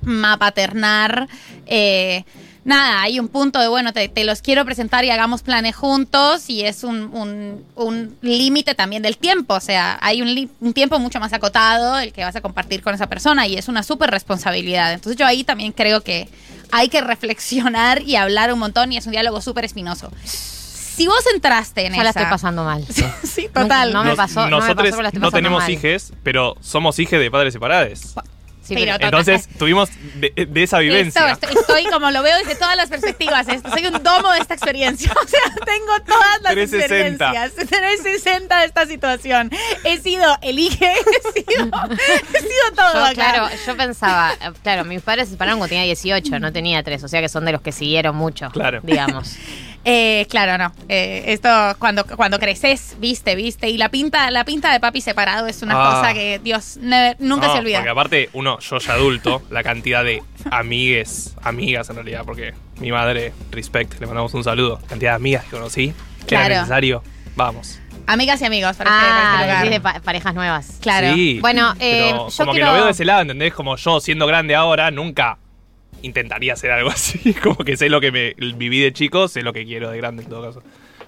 mapaternar. 0.02 1.28
Eh, 1.66 2.24
nada, 2.64 3.02
hay 3.02 3.18
un 3.20 3.28
punto 3.28 3.58
de, 3.60 3.68
bueno, 3.68 3.92
te, 3.92 4.08
te 4.08 4.24
los 4.24 4.42
quiero 4.42 4.64
presentar 4.64 5.04
y 5.04 5.10
hagamos 5.10 5.42
planes 5.42 5.74
juntos 5.76 6.48
y 6.48 6.62
es 6.64 6.84
un, 6.84 7.04
un- 7.14 7.64
un 7.74 8.16
límite 8.20 8.74
también 8.74 9.02
del 9.02 9.16
tiempo, 9.16 9.54
o 9.54 9.60
sea, 9.60 9.98
hay 10.02 10.20
un, 10.22 10.34
li- 10.34 10.50
un 10.60 10.72
tiempo 10.72 10.98
mucho 10.98 11.20
más 11.20 11.32
acotado 11.32 11.98
el 11.98 12.12
que 12.12 12.22
vas 12.24 12.36
a 12.36 12.40
compartir 12.40 12.82
con 12.82 12.94
esa 12.94 13.08
persona 13.08 13.46
y 13.46 13.56
es 13.56 13.68
una 13.68 13.82
súper 13.82 14.10
responsabilidad. 14.10 14.92
Entonces 14.92 15.16
yo 15.18 15.26
ahí 15.26 15.44
también 15.44 15.72
creo 15.72 16.02
que 16.02 16.28
hay 16.72 16.88
que 16.88 17.00
reflexionar 17.00 18.02
y 18.02 18.16
hablar 18.16 18.52
un 18.52 18.58
montón 18.58 18.92
y 18.92 18.96
es 18.96 19.06
un 19.06 19.12
diálogo 19.12 19.40
súper 19.40 19.64
espinoso. 19.64 20.12
Si 20.24 21.06
vos 21.06 21.24
entraste 21.34 21.86
en 21.86 21.94
Ya 21.94 22.04
la 22.04 22.10
esa... 22.10 22.20
estoy 22.20 22.30
pasando 22.30 22.62
mal. 22.62 22.84
sí, 23.24 23.48
total. 23.52 23.92
No 23.92 24.02
me 24.04 24.10
Nos- 24.10 24.16
pasó- 24.18 24.40
no 24.40 24.44
me 24.46 24.50
nosotros 24.50 24.76
pasó, 24.76 24.90
pero 24.90 25.02
la 25.02 25.08
estoy 25.08 25.20
no 25.22 25.30
tenemos 25.32 25.62
mal. 25.62 25.70
hijes, 25.70 26.12
pero 26.22 26.56
somos 26.60 26.98
hijos 26.98 27.18
de 27.18 27.30
padres 27.30 27.54
separados. 27.54 28.14
Sí, 28.70 28.76
Pero 28.76 28.92
pero- 28.98 29.18
Entonces 29.18 29.48
tuvimos 29.58 29.90
de, 30.14 30.46
de 30.48 30.62
esa 30.62 30.78
vivencia. 30.78 31.32
Esto, 31.32 31.46
estoy, 31.48 31.60
estoy 31.60 31.84
como 31.92 32.10
lo 32.10 32.22
veo 32.22 32.36
desde 32.38 32.54
todas 32.54 32.76
las 32.76 32.88
perspectivas. 32.88 33.48
esto, 33.48 33.68
soy 33.70 33.86
un 33.86 34.02
domo 34.02 34.30
de 34.32 34.38
esta 34.40 34.54
experiencia. 34.54 35.12
O 35.22 35.26
sea, 35.28 35.40
tengo 35.64 36.00
todas 36.06 36.42
las 36.42 36.52
360. 36.54 37.30
experiencias. 37.30 37.68
360 37.68 38.60
de 38.60 38.64
esta 38.66 38.86
situación. 38.86 39.50
He 39.84 39.98
sido 39.98 40.36
elige, 40.42 40.92
he 41.36 41.42
sido, 41.42 41.64
he 41.64 42.38
sido 42.40 42.72
todo 42.76 42.92
Yo, 42.94 43.00
acá. 43.04 43.12
claro, 43.14 43.48
yo 43.66 43.76
pensaba, 43.76 44.32
claro, 44.62 44.84
mis 44.84 45.02
padres 45.02 45.26
se 45.28 45.32
separaron 45.34 45.58
cuando 45.58 45.70
tenía 45.70 45.84
18, 45.84 46.38
no 46.38 46.52
tenía 46.52 46.82
3, 46.82 47.02
o 47.04 47.08
sea 47.08 47.20
que 47.20 47.28
son 47.28 47.44
de 47.44 47.52
los 47.52 47.60
que 47.60 47.72
siguieron 47.72 48.16
mucho, 48.16 48.50
Claro. 48.50 48.80
digamos. 48.82 49.36
Eh, 49.84 50.26
claro, 50.28 50.58
no. 50.62 50.72
Eh, 50.88 51.24
esto 51.28 51.48
cuando, 51.78 52.04
cuando 52.04 52.38
creces, 52.38 52.96
viste, 52.98 53.34
viste. 53.34 53.68
Y 53.70 53.78
la 53.78 53.88
pinta, 53.88 54.30
la 54.30 54.44
pinta 54.44 54.72
de 54.72 54.78
papi 54.80 55.00
separado 55.00 55.46
es 55.46 55.62
una 55.62 55.74
Ah. 55.76 55.94
cosa 55.94 56.12
que, 56.14 56.38
Dios, 56.38 56.78
never- 56.82 57.16
nunca 57.18 57.46
No, 57.46 57.52
se 57.54 57.58
olvida. 57.60 57.78
Porque 57.78 57.90
aparte, 57.90 58.30
uno, 58.34 58.58
yo 58.60 58.78
ya 58.78 58.92
adulto, 58.92 59.42
la 59.50 59.62
cantidad 59.62 60.04
de 60.04 60.22
amigues, 60.50 61.34
amigas 61.42 61.88
en 61.90 61.96
realidad, 61.96 62.22
porque 62.26 62.52
mi 62.78 62.92
madre, 62.92 63.32
respect, 63.50 63.98
le 64.00 64.06
mandamos 64.06 64.34
un 64.34 64.44
saludo. 64.44 64.80
Cantidad 64.88 65.12
de 65.12 65.16
amigas 65.16 65.44
que 65.44 65.50
conocí, 65.52 65.94
que 66.20 66.26
Claro. 66.26 66.46
era 66.46 66.60
necesario. 66.60 67.02
Vamos. 67.36 67.80
Amigas 68.06 68.40
y 68.42 68.44
amigos, 68.44 68.76
para 68.76 68.90
Ah, 68.92 69.64
de 69.64 69.80
pa- 69.80 70.00
parejas 70.00 70.34
nuevas. 70.34 70.78
Claro. 70.80 71.14
Sí. 71.14 71.38
Bueno, 71.40 71.72
eh, 71.78 72.08
Pero 72.10 72.28
yo 72.28 72.36
como 72.38 72.52
que 72.52 72.60
lo 72.60 72.72
veo 72.72 72.84
de 72.86 72.90
ese 72.90 73.04
lado, 73.04 73.22
¿entendés? 73.22 73.54
Como 73.54 73.76
yo 73.76 74.00
siendo 74.00 74.26
grande 74.26 74.54
ahora, 74.54 74.90
nunca 74.90 75.38
intentaría 76.02 76.52
hacer 76.54 76.70
algo 76.70 76.90
así. 76.90 77.34
Como 77.34 77.56
que 77.56 77.76
sé 77.76 77.88
lo 77.88 78.00
que 78.00 78.12
me 78.12 78.34
viví 78.56 78.80
de 78.80 78.92
chico, 78.92 79.28
sé 79.28 79.42
lo 79.42 79.52
que 79.52 79.64
quiero 79.64 79.90
de 79.90 79.96
grande 79.98 80.22
en 80.22 80.28
todo 80.28 80.42
caso. 80.46 80.62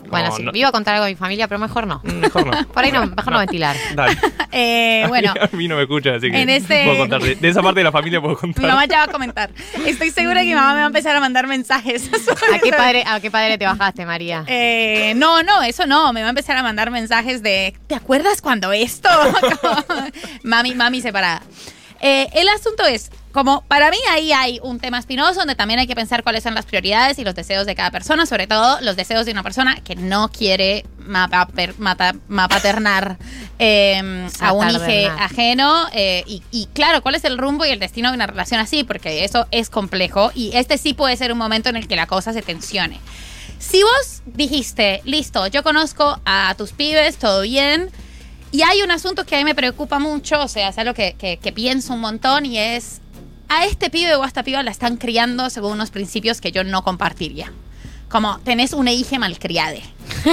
Bueno, 0.09 0.31
No, 0.31 0.37
sí, 0.53 0.61
no- 0.61 0.69
a 0.69 0.73
contar 0.73 0.95
algo 0.95 1.05
de 1.07 1.13
mi 1.13 1.17
familia, 1.17 1.47
pero 1.47 1.61
mejor 1.61 1.87
no. 1.87 2.01
Mm, 2.03 2.15
Mejor 2.15 2.45
no. 2.45 2.69
Por 2.73 2.83
ahí 2.85 2.91
no, 2.91 3.07
mejor 3.07 3.33
no 3.33 3.39
ventilar. 3.39 3.77
Dale. 3.95 4.17
Eh, 4.51 5.05
bueno, 5.07 5.33
A 5.41 5.55
mí 5.57 5.69
no 5.69 5.77
me 5.77 5.83
escuchan, 5.83 6.17
así 6.17 6.29
que 6.29 6.43
En 6.43 6.49
este- 6.51 6.85
puedo 6.85 6.99
contar. 6.99 7.23
De, 7.23 7.37
de 7.37 7.49
esa 7.49 7.63
parte 7.63 7.79
de 7.81 7.85
la 7.85 7.93
familia 7.93 8.21
puedo 8.21 8.37
contar. 8.37 8.65
mi 8.65 8.69
mamá 8.69 8.85
ya 8.87 8.99
va 8.99 9.05
a 9.05 9.09
comentar. 9.09 9.51
Estoy 9.87 10.11
segura 10.11 10.41
que 10.41 10.49
mi 10.49 10.55
mamá 10.55 10.71
me 10.73 10.79
va 10.81 10.85
a 10.85 10.87
empezar 10.89 11.15
a 11.15 11.21
mandar 11.21 11.47
mensajes. 11.47 12.03
sobre 12.03 12.57
¿A 12.57 12.59
qué 12.59 12.71
eso. 12.71 12.77
padre, 12.77 13.05
a 13.07 13.21
qué 13.21 13.31
padre 13.31 13.59
te 13.59 13.65
bajaste, 13.65 14.05
María? 14.05 14.45
Eh, 14.49 15.13
no, 15.15 15.45
no, 15.45 15.63
eso 15.63 15.87
no. 15.87 16.13
Me 16.13 16.21
va 16.23 16.27
a 16.27 16.31
empezar 16.31 16.57
a 16.57 16.65
mandar 16.65 16.91
mensajes 16.91 17.41
de 17.45 17.73
¿te 17.87 17.95
acuerdas 17.95 18.43
cuando 18.43 18.73
esto? 18.73 19.09
Como, 19.61 19.77
mami, 20.43 20.75
mami 20.75 21.01
separada. 21.01 21.43
Eh, 22.01 22.27
el 22.35 22.49
asunto 22.49 22.85
es, 22.87 23.13
como 23.33 23.63
para 23.63 23.91
mí 23.91 23.97
ahí 24.11 24.33
hay 24.33 24.61
un 24.63 24.79
tema 24.79 24.99
espinoso 24.99 25.35
donde 25.41 25.55
también 25.55 25.81
hay 25.81 25.87
que 25.87 25.95
pensar 25.95 26.23
cuáles 26.23 26.43
son 26.43 26.55
las 26.55 26.67
prioridades 26.67 27.19
y 27.19 27.25
los 27.25 27.35
deseos 27.35 27.67
de 27.67 27.75
cada 27.75 27.91
persona, 27.91 28.27
sobre 28.27 28.47
todo 28.47 28.79
los 28.83 28.95
deseos 28.97 29.25
de 29.27 29.33
una 29.33 29.43
persona 29.43 29.77
que 29.83 29.97
no 29.97 30.29
quiere 30.31 30.85
mata- 30.99 31.49
mapaternar 32.29 33.17
eh, 33.59 34.29
a 34.41 34.53
un 34.53 34.69
hijo 34.71 34.83
ajeno. 35.19 35.87
eh, 35.93 36.25
y, 36.27 36.43
y 36.51 36.67
claro, 36.75 37.03
cuál 37.03 37.15
es 37.15 37.25
el 37.25 37.39
rumbo 37.39 37.65
y 37.65 37.71
el 37.71 37.79
destino 37.79 38.11
de 38.11 38.17
una 38.17 38.27
relación 38.27 38.61
así, 38.61 38.85
porque 38.85 39.25
eso 39.25 39.47
es 39.51 39.71
complejo 39.71 40.31
y 40.35 40.51
este 40.57 40.79
sí 40.79 40.95
puede 40.95 41.17
ser 41.17 41.33
un 41.33 41.39
momento 41.39 41.69
en 41.69 41.77
el 41.77 41.89
que 41.89 41.97
la 41.97 42.07
cosa 42.07 42.33
se 42.33 42.43
tensione. 42.43 43.01
Si 43.59 43.83
vos 43.83 44.23
dijiste, 44.27 45.01
listo, 45.05 45.47
yo 45.47 45.63
conozco 45.63 46.21
a 46.25 46.55
tus 46.59 46.73
pibes, 46.73 47.17
todo 47.17 47.43
bien, 47.43 47.91
y 48.51 48.63
hay 48.63 48.83
un 48.83 48.91
asunto 48.91 49.25
que 49.25 49.37
a 49.37 49.39
mí 49.39 49.45
me 49.45 49.55
preocupa 49.55 49.99
mucho, 50.01 50.41
o 50.43 50.49
sea, 50.49 50.69
es 50.71 50.79
algo 50.79 50.95
que, 50.95 51.15
que- 51.19 51.37
que 51.39 51.53
pienso 51.53 51.95
un 51.95 52.01
montón 52.01 52.45
y 52.45 52.59
es, 52.59 53.01
a 53.53 53.67
este 53.67 53.91
pibe 53.91 54.15
o 54.15 54.23
a 54.23 54.27
esta 54.27 54.43
piba 54.43 54.63
la 54.63 54.71
están 54.71 54.97
criando 54.97 55.51
según 55.51 55.73
unos 55.73 55.91
principios 55.91 56.41
que 56.41 56.53
yo 56.53 56.65
no 56.65 56.83
compartiría. 56.83 57.53
Como 58.09 58.39
tenés 58.41 58.73
una 58.73 58.93
hija 58.93 59.19
malcriade 59.19 59.83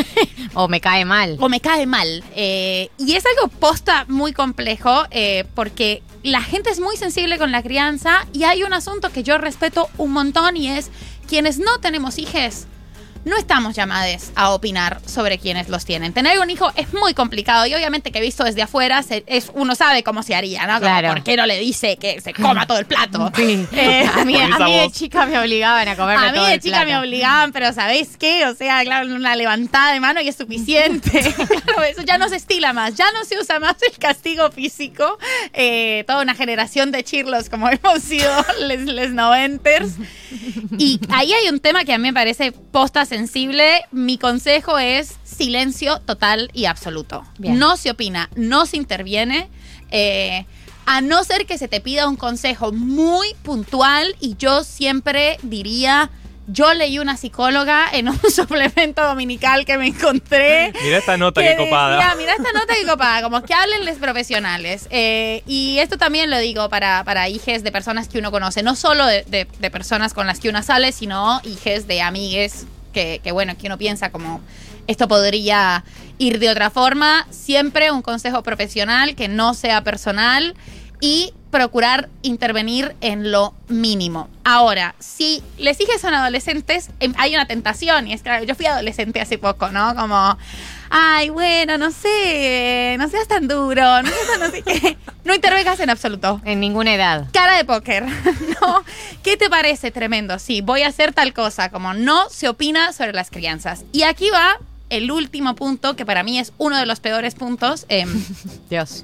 O 0.54 0.68
me 0.68 0.80
cae 0.80 1.04
mal. 1.04 1.38
o 1.40 1.50
me 1.50 1.60
cae 1.60 1.86
mal. 1.86 2.24
Eh, 2.36 2.90
y 2.98 3.16
es 3.16 3.24
algo 3.26 3.50
posta 3.50 4.06
muy 4.08 4.32
complejo 4.32 5.06
eh, 5.12 5.46
porque 5.54 6.02
la 6.24 6.42
gente 6.42 6.70
es 6.70 6.80
muy 6.80 6.96
sensible 6.96 7.38
con 7.38 7.52
la 7.52 7.62
crianza 7.62 8.26
y 8.32 8.44
hay 8.44 8.64
un 8.64 8.74
asunto 8.74 9.12
que 9.12 9.24
yo 9.24 9.38
respeto 9.38 9.90
un 9.98 10.14
montón 10.14 10.56
y 10.56 10.70
es 10.70 10.90
quienes 11.28 11.60
no 11.60 11.80
tenemos 11.80 12.20
hijos. 12.20 12.68
No 13.30 13.38
estamos 13.38 13.76
llamados 13.76 14.32
a 14.36 14.50
opinar 14.50 15.00
sobre 15.06 15.38
quienes 15.38 15.70
los 15.70 15.86
tienen. 15.86 16.14
Tener 16.14 16.40
un 16.40 16.50
hijo 16.50 16.72
es 16.76 16.92
muy 16.94 17.14
complicado 17.14 17.66
y 17.68 17.74
obviamente 17.76 18.12
que 18.12 18.20
visto 18.22 18.44
desde 18.44 18.64
afuera 18.64 19.04
se- 19.04 19.24
es, 19.28 19.52
uno 19.54 19.76
sabe 19.76 20.02
cómo 20.04 20.24
se 20.24 20.34
haría, 20.36 20.62
¿no? 20.66 20.74
Como, 20.74 20.80
Claro. 20.82 21.10
¿Por 21.10 21.24
qué 21.24 21.38
no 21.38 21.46
le 21.46 21.60
dice 21.60 21.98
que 21.98 22.22
se 22.22 22.34
coma 22.34 22.66
todo 22.66 22.80
el 22.80 22.86
plato? 22.88 23.32
Eh, 23.38 24.10
a 24.14 24.26
mí, 24.26 24.36
a 24.36 24.48
mí 24.60 24.80
de 24.80 24.90
chica 24.92 25.26
me 25.28 25.38
obligaban 25.38 25.88
a 25.88 25.96
comerme 25.96 26.28
a 26.28 26.32
mí 26.32 26.38
todo 26.38 26.48
de 26.48 26.54
el 26.56 26.60
chica 26.60 26.80
me 26.80 26.86
plato. 26.88 27.02
obligaban, 27.02 27.52
pero 27.52 27.72
¿sabéis 27.72 28.18
qué? 28.18 28.48
O 28.48 28.56
sea, 28.56 28.82
claro, 28.84 29.14
una 29.16 29.36
levantada 29.36 29.94
de 29.94 30.00
mano 30.00 30.22
y 30.22 30.28
es 30.28 30.36
suficiente. 30.36 31.12
claro, 31.66 31.84
eso 31.84 32.02
ya 32.02 32.18
no 32.18 32.30
se 32.30 32.36
estila 32.38 32.74
más, 32.74 32.96
ya 32.96 33.12
no 33.12 33.24
se 33.26 33.40
usa 33.40 33.60
más 33.60 33.76
el 33.84 33.98
castigo 34.00 34.50
físico. 34.52 35.18
Eh, 35.54 36.04
toda 36.08 36.24
una 36.24 36.34
generación 36.34 36.92
de 36.92 37.04
chirlos 37.04 37.50
como 37.50 37.70
hemos 37.70 38.02
sido 38.02 38.32
les, 38.68 38.82
les 38.86 39.12
noventers. 39.12 39.94
Y 40.80 41.00
ahí 41.12 41.32
hay 41.34 41.50
un 41.50 41.60
tema 41.60 41.84
que 41.86 41.94
a 41.94 41.98
mí 42.00 42.04
me 42.04 42.14
parece 42.14 42.52
posta 42.52 43.06
sensible. 43.06 43.19
Mi 43.92 44.18
consejo 44.18 44.78
es 44.80 45.16
silencio 45.24 46.00
total 46.00 46.50
y 46.54 46.66
absoluto. 46.66 47.24
Bien. 47.38 47.58
No 47.60 47.78
se 47.78 47.92
opina, 47.92 48.30
no 48.36 48.66
se 48.66 48.78
interviene. 48.78 49.50
eh, 49.92 50.46
a 50.86 51.02
no 51.02 51.24
ser 51.24 51.46
que 51.46 51.60
se 51.60 51.68
te 51.68 51.82
pida 51.82 52.08
un 52.08 52.16
consejo 52.16 52.72
muy 52.72 53.36
puntual 53.44 54.16
y 54.20 54.36
yo 54.38 54.64
siempre 54.64 55.38
diría, 55.44 56.10
yo 56.48 56.74
leí 56.74 56.98
una 56.98 57.16
psicóloga 57.16 57.88
en 57.94 58.10
un 58.10 58.20
suplemento 58.36 59.04
dominical 59.06 59.66
que 59.66 59.78
me 59.78 59.86
encontré. 59.88 60.74
Mira 60.82 60.98
esta 60.98 61.16
nota 61.16 61.42
que 61.44 61.50
que 61.50 61.58
copada. 61.58 62.16
mira 62.16 62.32
esta 62.34 62.52
nota 62.54 62.74
que 62.74 62.88
copada, 62.88 63.22
como 63.22 63.44
que 63.44 63.54
hablenles 63.54 63.98
profesionales. 64.00 64.88
Eh, 64.90 65.44
y 65.46 65.78
esto 65.78 66.00
también 66.00 66.32
lo 66.32 66.40
digo 66.40 66.70
para, 66.70 67.04
para 67.04 67.30
hijes 67.30 67.64
de 67.64 67.72
personas 67.72 68.08
que 68.08 68.18
uno 68.18 68.32
conoce, 68.32 68.64
no 68.64 68.76
solo 68.76 69.06
de, 69.06 69.24
de- 69.28 69.48
de 69.60 69.70
personas 69.72 70.16
con 70.16 70.26
las 70.26 70.40
que 70.40 70.50
uno 70.50 70.64
sale, 70.64 70.92
sino 70.92 71.40
hijes 71.44 71.86
de 71.88 72.02
amigues 72.02 72.66
que, 72.92 73.22
bueno, 73.32 73.58
que 73.58 73.68
uno 73.68 73.78
piensa 73.78 74.12
como 74.12 74.42
esto 74.88 75.08
podría 75.08 75.84
ir 76.18 76.40
de 76.40 76.50
otra 76.50 76.70
forma. 76.70 77.28
Siempre 77.30 77.92
un 77.92 78.02
consejo 78.02 78.44
profesional 78.44 79.16
que 79.16 79.28
no 79.28 79.54
sea 79.54 79.84
personal 79.84 80.56
y 81.02 81.34
procurar 81.52 82.10
intervenir 82.22 82.96
en 83.02 83.32
lo 83.32 83.54
mínimo. 83.68 84.30
Ahora, 84.44 84.96
si 85.00 85.42
les 85.58 85.80
hijas 85.80 86.02
son 86.02 86.14
adolescentes, 86.14 86.90
em, 87.00 87.14
hay 87.18 87.34
una 87.34 87.46
tentación, 87.46 88.08
y 88.08 88.14
es 88.14 88.22
claro, 88.22 88.44
yo 88.44 88.56
fui 88.56 88.66
adolescente 88.66 89.20
hace 89.22 89.38
poco, 89.38 89.70
¿no? 89.70 89.96
Como, 89.96 90.38
ay, 90.90 91.30
bueno, 91.30 91.78
no 91.78 91.92
sé, 91.92 92.96
no 93.00 93.08
seas 93.10 93.28
tan 93.28 93.48
duro, 93.48 94.02
no 94.02 94.10
seas 94.10 94.28
tan 94.32 94.40
no 94.40 94.50
sé 94.50 94.62
qué. 94.64 94.98
No 95.26 95.36
intervengas 95.36 95.80
en 95.80 95.92
absoluto. 95.92 96.42
En 96.44 96.60
ninguna 96.60 96.96
edad. 96.96 97.28
Cara 97.34 97.56
de 97.58 97.64
póker, 97.64 98.04
¿no? 98.62 98.84
¿Qué 99.22 99.38
te 99.38 99.48
parece 99.48 99.92
tremendo? 99.92 100.40
Sí, 100.40 100.62
voy 100.62 100.82
a 100.82 100.88
hacer 100.88 101.14
tal 101.14 101.34
cosa, 101.34 101.70
como 101.70 101.94
no 101.94 102.30
se 102.32 102.48
opina 102.50 102.94
sobre 102.94 103.14
las 103.14 103.30
crianzas. 103.30 103.84
Y 103.92 104.04
aquí 104.04 104.30
va 104.32 104.58
el 104.90 105.12
último 105.12 105.54
punto, 105.56 105.96
que 105.96 106.04
para 106.04 106.24
mí 106.24 106.40
es 106.40 106.52
uno 106.58 106.78
de 106.78 106.88
los 106.88 107.00
peores 107.00 107.36
puntos. 107.36 107.86
em, 107.90 108.10
Dios. 108.72 109.04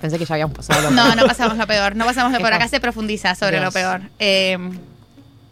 Pensé 0.00 0.18
que 0.18 0.26
ya 0.26 0.34
habíamos 0.34 0.56
pasado 0.56 0.82
lo 0.82 0.90
no, 0.90 1.04
peor. 1.04 1.16
no 1.16 1.26
pasamos 1.26 1.56
lo 1.56 1.66
peor, 1.66 1.96
no 1.96 2.04
pasamos 2.04 2.32
lo 2.32 2.38
peor. 2.38 2.52
Acá 2.52 2.68
se 2.68 2.80
profundiza 2.80 3.34
sobre 3.34 3.52
Dios. 3.58 3.64
lo 3.64 3.72
peor. 3.72 4.02
Eh, 4.18 4.58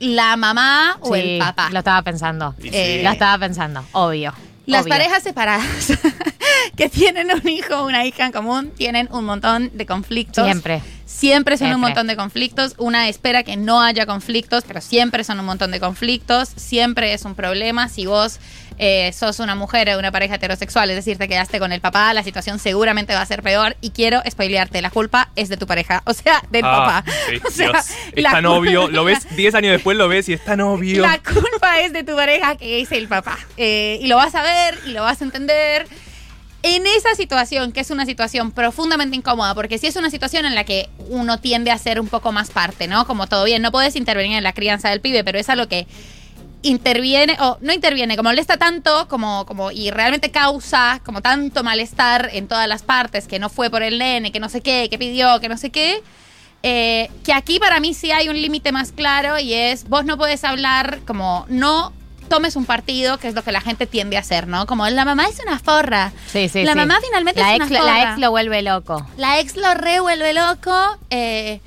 la 0.00 0.36
mamá 0.36 0.98
o 1.00 1.14
Sí, 1.14 1.20
el 1.20 1.38
papá. 1.38 1.70
Lo 1.70 1.78
estaba 1.78 2.02
pensando. 2.02 2.54
Eh, 2.62 3.00
Lo 3.02 3.10
estaba 3.10 3.38
pensando, 3.38 3.82
obvio. 3.92 4.34
Las 4.66 4.82
obvio. 4.82 4.90
parejas 4.94 5.22
separadas 5.22 5.92
que 6.76 6.88
tienen 6.88 7.28
un 7.30 7.48
hijo 7.48 7.76
o 7.76 7.86
una 7.86 8.04
hija 8.06 8.26
en 8.26 8.32
común 8.32 8.70
tienen 8.76 9.08
un 9.12 9.24
montón 9.24 9.70
de 9.74 9.86
conflictos. 9.86 10.44
Siempre. 10.44 10.82
Siempre 11.06 11.56
son 11.56 11.72
un 11.74 11.80
montón 11.80 12.06
de 12.06 12.16
conflictos. 12.16 12.74
Una 12.78 13.08
espera 13.08 13.42
que 13.42 13.56
no 13.56 13.80
haya 13.82 14.06
conflictos, 14.06 14.64
pero 14.66 14.80
siempre 14.80 15.22
son 15.22 15.38
un 15.38 15.46
montón 15.46 15.70
de 15.70 15.78
conflictos. 15.80 16.48
Siempre 16.56 17.12
es 17.12 17.24
un 17.24 17.34
problema. 17.34 17.88
Si 17.88 18.06
vos 18.06 18.40
eh, 18.78 19.12
sos 19.12 19.38
una 19.38 19.54
mujer 19.54 19.88
o 19.90 19.98
una 19.98 20.10
pareja 20.10 20.36
heterosexual, 20.36 20.90
es 20.90 20.96
decir, 20.96 21.16
te 21.16 21.28
quedaste 21.28 21.60
con 21.60 21.70
el 21.72 21.80
papá, 21.80 22.12
la 22.14 22.24
situación 22.24 22.58
seguramente 22.58 23.14
va 23.14 23.20
a 23.20 23.26
ser 23.26 23.42
peor. 23.42 23.76
Y 23.80 23.90
quiero 23.90 24.22
spoilearte, 24.28 24.82
la 24.82 24.90
culpa 24.90 25.30
es 25.36 25.48
de 25.48 25.56
tu 25.56 25.66
pareja, 25.66 26.02
o 26.06 26.14
sea, 26.14 26.42
del 26.50 26.64
Ah, 26.64 27.02
papá. 27.04 27.12
sí, 27.28 27.40
O 27.46 27.50
sea. 27.50 27.84
Es 28.12 28.24
tan 28.24 28.46
obvio. 28.46 28.88
Lo 28.88 29.04
ves 29.04 29.26
10 29.36 29.54
años 29.54 29.72
después, 29.72 29.96
lo 29.96 30.08
ves 30.08 30.28
y 30.28 30.32
es 30.32 30.44
tan 30.44 30.60
obvio. 30.62 31.02
La 31.02 31.18
culpa 31.18 31.80
es 31.80 31.92
de 31.92 32.02
tu 32.02 32.16
pareja 32.16 32.56
que 32.56 32.80
es 32.80 32.90
el 32.90 33.06
papá. 33.08 33.38
Eh, 33.56 33.98
y 34.02 34.08
lo 34.08 34.16
vas 34.16 34.34
a 34.34 34.42
ver 34.42 34.78
y 34.86 34.90
lo 34.90 35.02
vas 35.02 35.20
a 35.20 35.24
entender. 35.24 35.86
En 36.66 36.86
esa 36.86 37.14
situación, 37.14 37.72
que 37.72 37.80
es 37.80 37.90
una 37.90 38.06
situación 38.06 38.50
profundamente 38.50 39.14
incómoda, 39.14 39.54
porque 39.54 39.76
si 39.76 39.86
es 39.86 39.96
una 39.96 40.08
situación 40.08 40.46
en 40.46 40.54
la 40.54 40.64
que 40.64 40.88
uno 41.10 41.38
tiende 41.38 41.70
a 41.70 41.76
ser 41.76 42.00
un 42.00 42.08
poco 42.08 42.32
más 42.32 42.50
parte, 42.50 42.88
¿no? 42.88 43.06
Como 43.06 43.26
todo 43.26 43.44
bien, 43.44 43.60
no 43.60 43.70
puedes 43.70 43.96
intervenir 43.96 44.38
en 44.38 44.44
la 44.44 44.54
crianza 44.54 44.88
del 44.88 45.02
pibe, 45.02 45.24
pero 45.24 45.38
es 45.38 45.50
algo 45.50 45.68
que 45.68 45.86
interviene, 46.62 47.36
o 47.38 47.58
no 47.60 47.70
interviene, 47.70 48.16
como 48.16 48.30
molesta 48.30 48.56
tanto, 48.56 49.08
como, 49.08 49.44
como, 49.44 49.72
y 49.72 49.90
realmente 49.90 50.30
causa 50.30 51.02
como 51.04 51.20
tanto 51.20 51.62
malestar 51.62 52.30
en 52.32 52.48
todas 52.48 52.66
las 52.66 52.82
partes, 52.82 53.28
que 53.28 53.38
no 53.38 53.50
fue 53.50 53.68
por 53.68 53.82
el 53.82 53.98
nene, 53.98 54.32
que 54.32 54.40
no 54.40 54.48
sé 54.48 54.62
qué, 54.62 54.88
que 54.90 54.96
pidió, 54.98 55.40
que 55.40 55.50
no 55.50 55.58
sé 55.58 55.68
qué. 55.68 56.02
eh, 56.62 57.10
que 57.24 57.34
aquí 57.34 57.58
para 57.58 57.78
mí 57.78 57.92
sí 57.92 58.10
hay 58.10 58.30
un 58.30 58.40
límite 58.40 58.72
más 58.72 58.90
claro 58.90 59.38
y 59.38 59.52
es, 59.52 59.86
vos 59.86 60.06
no 60.06 60.16
puedes 60.16 60.44
hablar 60.44 61.00
como, 61.06 61.44
no 61.50 61.92
tomes 62.24 62.56
un 62.56 62.64
partido, 62.66 63.18
que 63.18 63.28
es 63.28 63.34
lo 63.34 63.42
que 63.42 63.52
la 63.52 63.60
gente 63.60 63.86
tiende 63.86 64.16
a 64.16 64.20
hacer, 64.20 64.46
¿no? 64.48 64.66
Como 64.66 64.88
la 64.88 65.04
mamá 65.04 65.26
es 65.26 65.40
una 65.46 65.58
forra. 65.58 66.12
Sí, 66.32 66.48
sí, 66.48 66.64
la 66.64 66.72
sí. 66.72 66.78
mamá 66.78 66.98
finalmente 67.04 67.40
la 67.40 67.54
es 67.54 67.60
ex, 67.60 67.70
una 67.70 67.80
La 67.80 67.84
forra. 67.94 68.10
ex 68.10 68.18
lo 68.20 68.30
vuelve 68.30 68.62
loco. 68.62 69.06
La 69.16 69.38
ex 69.40 69.56
lo 69.56 69.74
revuelve 69.74 70.32
loco. 70.32 70.98
eh, 71.10 71.60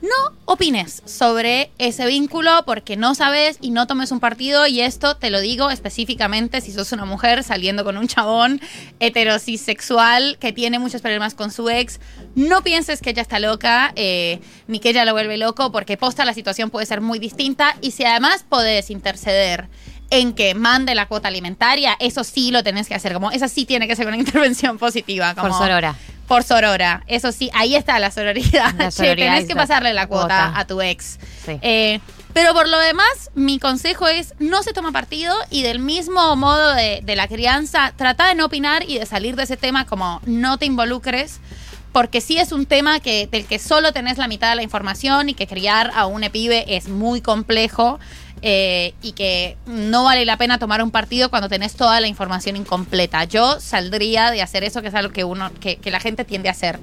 no 0.00 0.36
opines 0.44 1.02
sobre 1.04 1.70
ese 1.78 2.06
vínculo 2.06 2.62
porque 2.64 2.96
no 2.96 3.14
sabes 3.14 3.58
y 3.60 3.70
no 3.70 3.86
tomes 3.86 4.12
un 4.12 4.20
partido. 4.20 4.66
Y 4.66 4.80
esto 4.80 5.16
te 5.16 5.30
lo 5.30 5.40
digo 5.40 5.70
específicamente 5.70 6.60
si 6.60 6.72
sos 6.72 6.92
una 6.92 7.04
mujer 7.04 7.42
saliendo 7.42 7.84
con 7.84 7.96
un 7.96 8.06
chabón 8.06 8.60
heterosexual 9.00 10.38
que 10.38 10.52
tiene 10.52 10.78
muchos 10.78 11.02
problemas 11.02 11.34
con 11.34 11.50
su 11.50 11.68
ex, 11.68 12.00
no 12.34 12.62
pienses 12.62 13.00
que 13.00 13.10
ella 13.10 13.22
está 13.22 13.38
loca 13.38 13.92
eh, 13.96 14.40
ni 14.66 14.78
que 14.80 14.90
ella 14.90 15.04
lo 15.04 15.12
vuelve 15.12 15.36
loco 15.36 15.72
porque 15.72 15.96
posta 15.96 16.24
la 16.24 16.34
situación 16.34 16.70
puede 16.70 16.86
ser 16.86 17.00
muy 17.00 17.18
distinta. 17.18 17.76
Y 17.80 17.90
si 17.90 18.04
además 18.04 18.44
podés 18.48 18.90
interceder 18.90 19.68
en 20.10 20.32
que 20.32 20.54
mande 20.54 20.94
la 20.94 21.06
cuota 21.06 21.28
alimentaria, 21.28 21.96
eso 22.00 22.24
sí 22.24 22.50
lo 22.50 22.62
tenés 22.62 22.88
que 22.88 22.94
hacer, 22.94 23.12
como 23.12 23.30
esa 23.30 23.48
sí 23.48 23.66
tiene 23.66 23.86
que 23.86 23.96
ser 23.96 24.06
una 24.06 24.16
intervención 24.24 24.78
positiva. 24.78 25.34
Por 25.34 25.52
Sorora. 25.52 25.94
por 26.26 26.42
sorora, 26.44 27.02
eso 27.06 27.32
sí, 27.32 27.50
ahí 27.54 27.74
está 27.74 27.98
la 27.98 28.10
sororidad. 28.10 28.74
La 28.78 28.90
Che, 28.90 29.16
tenés 29.16 29.46
que 29.46 29.56
pasarle 29.56 29.92
la 29.94 30.06
cuota, 30.06 30.26
cuota. 30.46 30.58
a 30.58 30.66
tu 30.66 30.80
ex. 30.80 31.18
Sí. 31.44 31.58
Eh, 31.62 32.00
pero 32.34 32.52
por 32.52 32.68
lo 32.68 32.78
demás, 32.78 33.30
mi 33.34 33.58
consejo 33.58 34.06
es 34.06 34.34
no 34.38 34.62
se 34.62 34.72
toma 34.72 34.92
partido 34.92 35.34
y 35.50 35.62
del 35.62 35.78
mismo 35.78 36.36
modo 36.36 36.74
de, 36.74 37.00
de 37.02 37.16
la 37.16 37.26
crianza, 37.26 37.92
trata 37.96 38.28
de 38.28 38.34
no 38.34 38.44
opinar 38.46 38.84
y 38.88 38.98
de 38.98 39.06
salir 39.06 39.34
de 39.36 39.42
ese 39.44 39.56
tema 39.56 39.86
como 39.86 40.20
no 40.26 40.58
te 40.58 40.66
involucres, 40.66 41.40
porque 41.92 42.20
sí 42.20 42.38
es 42.38 42.52
un 42.52 42.66
tema 42.66 43.00
que, 43.00 43.26
del 43.26 43.46
que 43.46 43.58
solo 43.58 43.92
tenés 43.92 44.18
la 44.18 44.28
mitad 44.28 44.50
de 44.50 44.56
la 44.56 44.62
información 44.62 45.30
y 45.30 45.34
que 45.34 45.46
criar 45.46 45.90
a 45.94 46.06
un 46.06 46.20
pibe 46.30 46.76
es 46.76 46.88
muy 46.88 47.20
complejo. 47.20 47.98
Eh, 48.42 48.94
y 49.02 49.12
que 49.12 49.56
no 49.66 50.04
vale 50.04 50.24
la 50.24 50.36
pena 50.36 50.58
tomar 50.58 50.82
un 50.82 50.90
partido 50.90 51.30
cuando 51.30 51.48
tenés 51.48 51.74
toda 51.74 52.00
la 52.00 52.06
información 52.06 52.56
incompleta. 52.56 53.24
Yo 53.24 53.60
saldría 53.60 54.30
de 54.30 54.42
hacer 54.42 54.64
eso, 54.64 54.82
que 54.82 54.88
es 54.88 54.94
algo 54.94 55.12
que 55.12 55.24
uno, 55.24 55.50
que, 55.60 55.76
que 55.76 55.90
la 55.90 56.00
gente 56.00 56.24
tiende 56.24 56.48
a 56.48 56.52
hacer. 56.52 56.78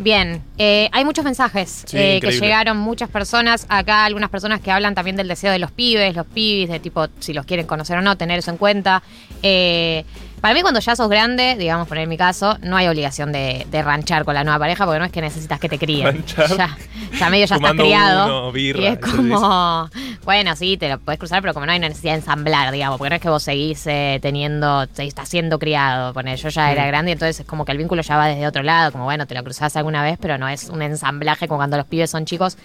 Bien, 0.00 0.42
eh, 0.56 0.88
hay 0.92 1.04
muchos 1.04 1.26
mensajes 1.26 1.84
Sí, 1.86 1.98
eh, 1.98 2.20
que 2.22 2.32
llegaron, 2.32 2.78
muchas 2.78 3.10
personas. 3.10 3.66
Acá 3.68 4.06
algunas 4.06 4.30
personas 4.30 4.60
que 4.60 4.70
hablan 4.70 4.94
también 4.94 5.14
del 5.14 5.28
deseo 5.28 5.52
de 5.52 5.58
los 5.58 5.72
pibes, 5.72 6.16
los 6.16 6.26
pibis, 6.26 6.70
de 6.70 6.80
tipo 6.80 7.06
si 7.18 7.34
los 7.34 7.44
quieren 7.44 7.66
conocer 7.66 7.98
o 7.98 8.02
no, 8.02 8.16
tener 8.16 8.38
eso 8.38 8.50
en 8.50 8.56
cuenta. 8.56 9.02
Eh, 9.42 10.06
para 10.40 10.54
mí, 10.54 10.62
cuando 10.62 10.80
ya 10.80 10.96
sos 10.96 11.08
grande, 11.08 11.56
digamos, 11.58 11.86
por 11.88 11.98
en 11.98 12.08
mi 12.08 12.16
caso, 12.16 12.56
no 12.62 12.76
hay 12.76 12.88
obligación 12.88 13.32
de, 13.32 13.66
de 13.70 13.82
ranchar 13.82 14.24
con 14.24 14.34
la 14.34 14.42
nueva 14.44 14.58
pareja 14.58 14.84
porque 14.86 14.98
no 14.98 15.04
es 15.04 15.12
que 15.12 15.20
necesitas 15.20 15.60
que 15.60 15.68
te 15.68 15.78
críen. 15.78 16.04
Ranchar. 16.06 16.48
Ya, 16.56 16.76
ya 17.18 17.30
medio 17.30 17.46
ya 17.46 17.56
estás 17.56 17.72
criado. 17.72 18.24
uno, 18.26 18.52
birra, 18.52 18.80
y 18.80 18.86
es 18.86 18.98
como, 18.98 19.90
bueno, 20.24 20.56
sí, 20.56 20.76
te 20.76 20.88
lo 20.88 20.98
puedes 20.98 21.18
cruzar, 21.18 21.42
pero 21.42 21.52
como 21.54 21.66
no 21.66 21.72
hay 21.72 21.78
necesidad 21.78 22.12
de 22.12 22.18
ensamblar, 22.18 22.72
digamos, 22.72 22.98
porque 22.98 23.10
no 23.10 23.16
es 23.16 23.22
que 23.22 23.28
vos 23.28 23.42
seguís 23.42 23.86
eh, 23.86 24.18
teniendo, 24.22 24.86
te- 24.86 25.04
estás 25.06 25.28
siendo 25.28 25.58
criado. 25.58 26.12
Yo 26.36 26.48
ya 26.48 26.72
era 26.72 26.84
Mm. 26.84 26.86
grande 26.88 27.12
entonces 27.12 27.40
es 27.40 27.46
como 27.46 27.64
que 27.64 27.72
el 27.72 27.78
vínculo 27.78 28.02
ya 28.02 28.16
va 28.16 28.26
desde 28.26 28.46
otro 28.46 28.62
lado, 28.62 28.92
como 28.92 29.04
bueno, 29.04 29.26
te 29.26 29.34
lo 29.34 29.42
cruzás 29.44 29.76
alguna 29.76 30.02
vez, 30.02 30.18
pero 30.20 30.38
no 30.38 30.48
es 30.48 30.68
un 30.68 30.82
ensamblaje 30.82 31.48
como 31.48 31.58
cuando 31.58 31.76
los 31.76 31.86
pibes 31.86 32.10
son 32.10 32.24
chicos 32.24 32.56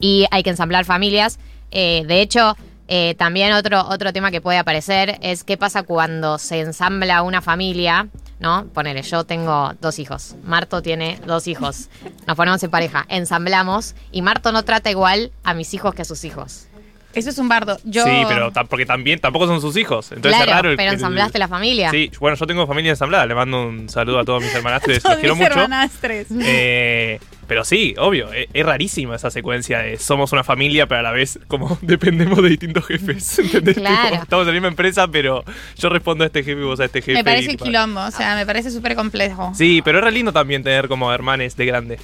y 0.00 0.26
hay 0.30 0.42
que 0.42 0.50
ensamblar 0.50 0.84
familias. 0.84 1.38
Eh, 1.70 2.04
de 2.06 2.20
hecho, 2.20 2.56
eh, 2.88 3.14
también 3.16 3.52
otro, 3.52 3.86
otro 3.88 4.12
tema 4.12 4.30
que 4.30 4.40
puede 4.40 4.58
aparecer 4.58 5.18
es 5.22 5.44
qué 5.44 5.56
pasa 5.56 5.82
cuando 5.84 6.38
se 6.38 6.60
ensambla 6.60 7.22
una 7.22 7.40
familia, 7.40 8.08
¿no? 8.40 8.66
Ponele, 8.74 9.02
yo 9.02 9.24
tengo 9.24 9.72
dos 9.80 9.98
hijos, 9.98 10.34
Marto 10.44 10.82
tiene 10.82 11.18
dos 11.26 11.46
hijos, 11.48 11.88
nos 12.26 12.36
ponemos 12.36 12.62
en 12.62 12.70
pareja, 12.70 13.04
ensamblamos 13.08 13.94
y 14.10 14.22
Marto 14.22 14.52
no 14.52 14.64
trata 14.64 14.90
igual 14.90 15.32
a 15.44 15.54
mis 15.54 15.72
hijos 15.74 15.94
que 15.94 16.02
a 16.02 16.04
sus 16.04 16.24
hijos. 16.24 16.66
Eso 17.14 17.28
es 17.28 17.36
un 17.36 17.46
bardo. 17.46 17.76
Yo, 17.84 18.04
Sí, 18.06 18.22
pero 18.26 18.50
porque 18.70 18.86
también 18.86 19.20
tampoco 19.20 19.46
son 19.46 19.60
sus 19.60 19.76
hijos. 19.76 20.12
Entonces 20.12 20.30
claro, 20.34 20.50
es 20.50 20.56
raro. 20.56 20.70
el- 20.70 20.76
pero 20.78 20.88
el- 20.88 20.94
ensamblaste 20.94 21.38
la 21.38 21.46
familia. 21.46 21.90
Sí, 21.90 22.10
bueno, 22.18 22.38
yo 22.38 22.46
tengo 22.46 22.66
familia 22.66 22.88
ensamblada. 22.88 23.26
Le 23.26 23.34
mando 23.34 23.66
un 23.68 23.86
saludo 23.90 24.18
a 24.20 24.24
todos 24.24 24.42
mis 24.42 24.54
hermanastres. 24.54 25.02
Todos 25.02 25.16
los 25.16 25.20
quiero 25.20 25.36
mis 25.36 25.42
mucho. 25.46 25.60
hermanastres. 25.60 26.28
Eh, 26.40 27.20
pero 27.46 27.64
sí, 27.64 27.94
obvio, 27.98 28.32
es, 28.32 28.46
es 28.52 28.64
rarísima 28.64 29.16
esa 29.16 29.30
secuencia 29.30 29.78
de 29.80 29.98
somos 29.98 30.32
una 30.32 30.44
familia, 30.44 30.86
pero 30.86 31.00
a 31.00 31.02
la 31.02 31.10
vez 31.12 31.38
como 31.48 31.78
dependemos 31.82 32.42
de 32.42 32.48
distintos 32.50 32.86
jefes. 32.86 33.38
¿Entendés? 33.38 33.76
Claro. 33.76 34.10
Tipo, 34.10 34.22
estamos 34.22 34.42
en 34.42 34.46
la 34.48 34.52
misma 34.52 34.68
empresa, 34.68 35.08
pero 35.08 35.44
yo 35.76 35.88
respondo 35.88 36.24
a 36.24 36.28
este 36.28 36.42
jefe 36.44 36.60
y 36.60 36.64
vos 36.64 36.80
a 36.80 36.84
este 36.86 37.02
jefe. 37.02 37.14
Me 37.14 37.24
parece 37.24 37.50
y- 37.50 37.54
un 37.54 37.56
quilombo, 37.56 38.00
o 38.00 38.10
sea, 38.10 38.34
me 38.36 38.46
parece 38.46 38.70
súper 38.70 38.94
complejo. 38.96 39.52
Sí, 39.54 39.82
pero 39.84 39.98
es 39.98 40.04
re 40.04 40.12
lindo 40.12 40.32
también 40.32 40.62
tener 40.62 40.88
como 40.88 41.12
hermanes 41.12 41.56
de 41.56 41.66
grande. 41.66 41.98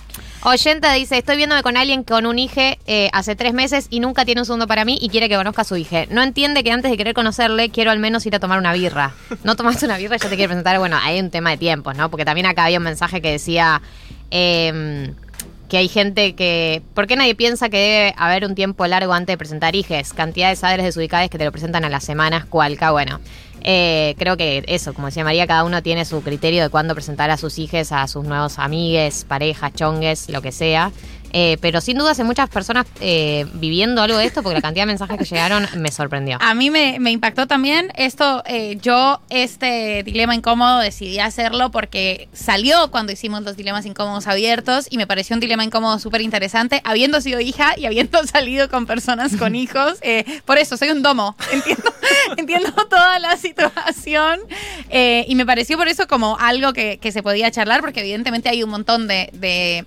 Oyenta 0.44 0.92
dice, 0.92 1.18
estoy 1.18 1.36
viéndome 1.36 1.62
con 1.64 1.76
alguien 1.76 2.04
con 2.04 2.24
un 2.24 2.38
hijo 2.38 2.60
hace 3.12 3.34
tres 3.34 3.52
meses 3.54 3.88
y 3.90 3.98
nunca 4.00 4.24
tiene 4.24 4.40
un 4.40 4.44
segundo 4.44 4.66
para 4.68 4.84
mí 4.84 4.96
y 5.00 5.08
quiere 5.08 5.28
que 5.28 5.34
conozca 5.36 5.62
a 5.62 5.64
su 5.64 5.76
hija. 5.76 6.04
No 6.10 6.22
entiende 6.22 6.62
que 6.62 6.70
antes 6.70 6.90
de 6.90 6.96
querer 6.96 7.12
conocerle, 7.14 7.70
quiero 7.70 7.90
al 7.90 7.98
menos 7.98 8.24
ir 8.24 8.34
a 8.36 8.38
tomar 8.38 8.58
una 8.58 8.72
birra. 8.72 9.12
No 9.42 9.56
tomaste 9.56 9.84
una 9.86 9.98
birra 9.98 10.14
y 10.16 10.18
ya 10.20 10.28
te 10.28 10.36
quiere 10.36 10.48
presentar. 10.48 10.78
Bueno, 10.78 10.96
hay 11.02 11.18
un 11.18 11.30
tema 11.30 11.50
de 11.50 11.56
tiempos, 11.56 11.96
¿no? 11.96 12.08
Porque 12.08 12.24
también 12.24 12.46
acá 12.46 12.64
había 12.66 12.78
un 12.78 12.84
mensaje 12.84 13.20
que 13.20 13.32
decía 13.32 13.82
em, 14.30 15.12
que 15.68 15.76
hay 15.76 15.88
gente 15.88 16.34
que... 16.34 16.82
¿Por 16.94 17.06
qué 17.06 17.16
nadie 17.16 17.34
piensa 17.34 17.68
que 17.68 17.76
debe 17.76 18.14
haber 18.16 18.44
un 18.44 18.54
tiempo 18.54 18.86
largo 18.86 19.12
antes 19.12 19.34
de 19.34 19.38
presentar 19.38 19.76
hijes? 19.76 20.12
Cantidad 20.12 20.50
de 20.50 20.56
padres 20.56 20.84
desubicados 20.84 21.28
que 21.30 21.38
te 21.38 21.44
lo 21.44 21.52
presentan 21.52 21.84
a 21.84 21.88
las 21.88 22.04
semanas, 22.04 22.46
cualca, 22.46 22.90
bueno. 22.90 23.20
Eh, 23.62 24.14
creo 24.18 24.36
que 24.36 24.62
eso, 24.66 24.94
como 24.94 25.08
decía 25.08 25.24
María, 25.24 25.46
cada 25.46 25.64
uno 25.64 25.82
tiene 25.82 26.04
su 26.04 26.22
criterio 26.22 26.62
de 26.62 26.68
cuándo 26.68 26.94
presentar 26.94 27.30
a 27.30 27.36
sus 27.36 27.58
hijos, 27.58 27.92
a 27.92 28.06
sus 28.06 28.24
nuevos 28.24 28.58
amigues, 28.58 29.24
parejas, 29.28 29.72
chongues, 29.74 30.28
lo 30.30 30.40
que 30.42 30.52
sea. 30.52 30.92
Eh, 31.32 31.58
pero 31.60 31.80
sin 31.80 31.98
duda 31.98 32.12
hay 32.16 32.24
muchas 32.24 32.48
personas 32.48 32.86
eh, 33.00 33.46
viviendo 33.54 34.02
algo 34.02 34.16
de 34.16 34.24
esto 34.24 34.42
porque 34.42 34.56
la 34.56 34.62
cantidad 34.62 34.84
de 34.84 34.88
mensajes 34.88 35.18
que 35.18 35.24
llegaron 35.24 35.66
me 35.76 35.92
sorprendió. 35.92 36.38
A 36.40 36.54
mí 36.54 36.70
me, 36.70 36.98
me 37.00 37.10
impactó 37.10 37.46
también 37.46 37.92
esto, 37.96 38.42
eh, 38.46 38.78
yo 38.80 39.20
este 39.28 40.02
dilema 40.04 40.34
incómodo 40.34 40.78
decidí 40.78 41.18
hacerlo 41.18 41.70
porque 41.70 42.28
salió 42.32 42.90
cuando 42.90 43.12
hicimos 43.12 43.42
los 43.42 43.56
dilemas 43.56 43.84
incómodos 43.86 44.26
abiertos 44.26 44.86
y 44.90 44.96
me 44.96 45.06
pareció 45.06 45.34
un 45.34 45.40
dilema 45.40 45.64
incómodo 45.64 45.98
súper 45.98 46.22
interesante, 46.22 46.80
habiendo 46.84 47.20
sido 47.20 47.40
hija 47.40 47.74
y 47.76 47.86
habiendo 47.86 48.24
salido 48.26 48.68
con 48.70 48.86
personas 48.86 49.36
con 49.36 49.54
hijos. 49.54 49.98
por 50.44 50.58
eso, 50.58 50.76
soy 50.76 50.90
un 50.90 51.02
domo, 51.02 51.36
entiendo, 51.52 51.92
entiendo 52.36 52.72
toda 52.88 53.18
la 53.18 53.36
situación 53.36 54.40
y 54.90 55.34
me 55.34 55.44
pareció 55.44 55.76
por 55.76 55.88
eso 55.88 56.06
como 56.06 56.38
algo 56.38 56.72
que, 56.72 56.98
que 56.98 57.12
se 57.12 57.22
podía 57.22 57.50
charlar 57.50 57.80
porque 57.80 58.00
evidentemente 58.00 58.48
hay 58.48 58.62
un 58.62 58.70
montón 58.70 59.06
de... 59.06 59.30
de 59.32 59.84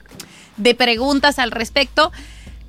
de 0.61 0.75
preguntas 0.75 1.39
al 1.39 1.51
respecto. 1.51 2.11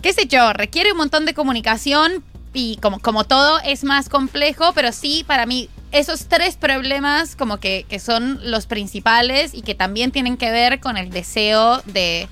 ¿Qué 0.00 0.12
sé 0.12 0.26
yo? 0.26 0.52
Requiere 0.52 0.92
un 0.92 0.98
montón 0.98 1.26
de 1.26 1.34
comunicación 1.34 2.24
y 2.54 2.76
como, 2.78 2.98
como 2.98 3.24
todo 3.24 3.60
es 3.64 3.84
más 3.84 4.08
complejo, 4.08 4.72
pero 4.74 4.92
sí, 4.92 5.24
para 5.26 5.46
mí, 5.46 5.68
esos 5.92 6.26
tres 6.26 6.56
problemas 6.56 7.36
como 7.36 7.58
que, 7.58 7.86
que 7.88 7.98
son 7.98 8.40
los 8.42 8.66
principales 8.66 9.54
y 9.54 9.62
que 9.62 9.74
también 9.74 10.10
tienen 10.10 10.36
que 10.36 10.50
ver 10.50 10.80
con 10.80 10.96
el 10.96 11.10
deseo 11.10 11.82
de... 11.86 12.28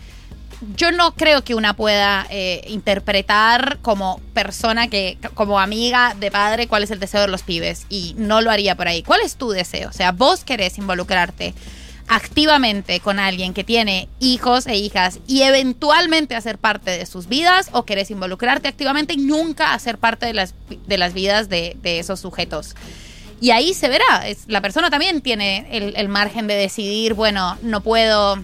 Yo 0.76 0.92
no 0.92 1.14
creo 1.14 1.42
que 1.42 1.54
una 1.54 1.74
pueda 1.74 2.26
eh, 2.28 2.62
interpretar 2.68 3.78
como 3.80 4.20
persona 4.34 4.88
que, 4.88 5.16
como 5.32 5.58
amiga 5.58 6.14
de 6.20 6.30
padre, 6.30 6.68
cuál 6.68 6.82
es 6.82 6.90
el 6.90 7.00
deseo 7.00 7.22
de 7.22 7.28
los 7.28 7.42
pibes. 7.42 7.86
Y 7.88 8.14
no 8.18 8.42
lo 8.42 8.50
haría 8.50 8.74
por 8.74 8.86
ahí. 8.86 9.02
¿Cuál 9.02 9.22
es 9.24 9.36
tu 9.36 9.50
deseo? 9.50 9.88
O 9.88 9.92
sea, 9.92 10.12
vos 10.12 10.44
querés 10.44 10.76
involucrarte 10.76 11.54
activamente 12.10 12.98
con 12.98 13.20
alguien 13.20 13.54
que 13.54 13.62
tiene 13.62 14.08
hijos 14.18 14.66
e 14.66 14.74
hijas 14.74 15.20
y 15.28 15.42
eventualmente 15.42 16.34
hacer 16.34 16.58
parte 16.58 16.90
de 16.90 17.06
sus 17.06 17.28
vidas 17.28 17.68
o 17.70 17.84
querés 17.84 18.10
involucrarte 18.10 18.66
activamente 18.66 19.14
y 19.14 19.18
nunca 19.18 19.74
hacer 19.74 19.96
parte 19.96 20.26
de 20.26 20.34
las, 20.34 20.56
de 20.88 20.98
las 20.98 21.14
vidas 21.14 21.48
de, 21.48 21.78
esos 21.84 22.18
sujetos. 22.18 22.74
Y 23.40 23.52
ahí 23.52 23.74
se 23.74 23.88
verá, 23.88 24.26
es, 24.26 24.44
la 24.48 24.60
persona 24.60 24.90
también 24.90 25.20
tiene 25.20 25.68
el, 25.70 25.94
el 25.96 26.08
margen 26.08 26.48
de 26.48 26.54
decidir, 26.54 27.14
bueno, 27.14 27.56
no 27.62 27.80
puedo 27.80 28.42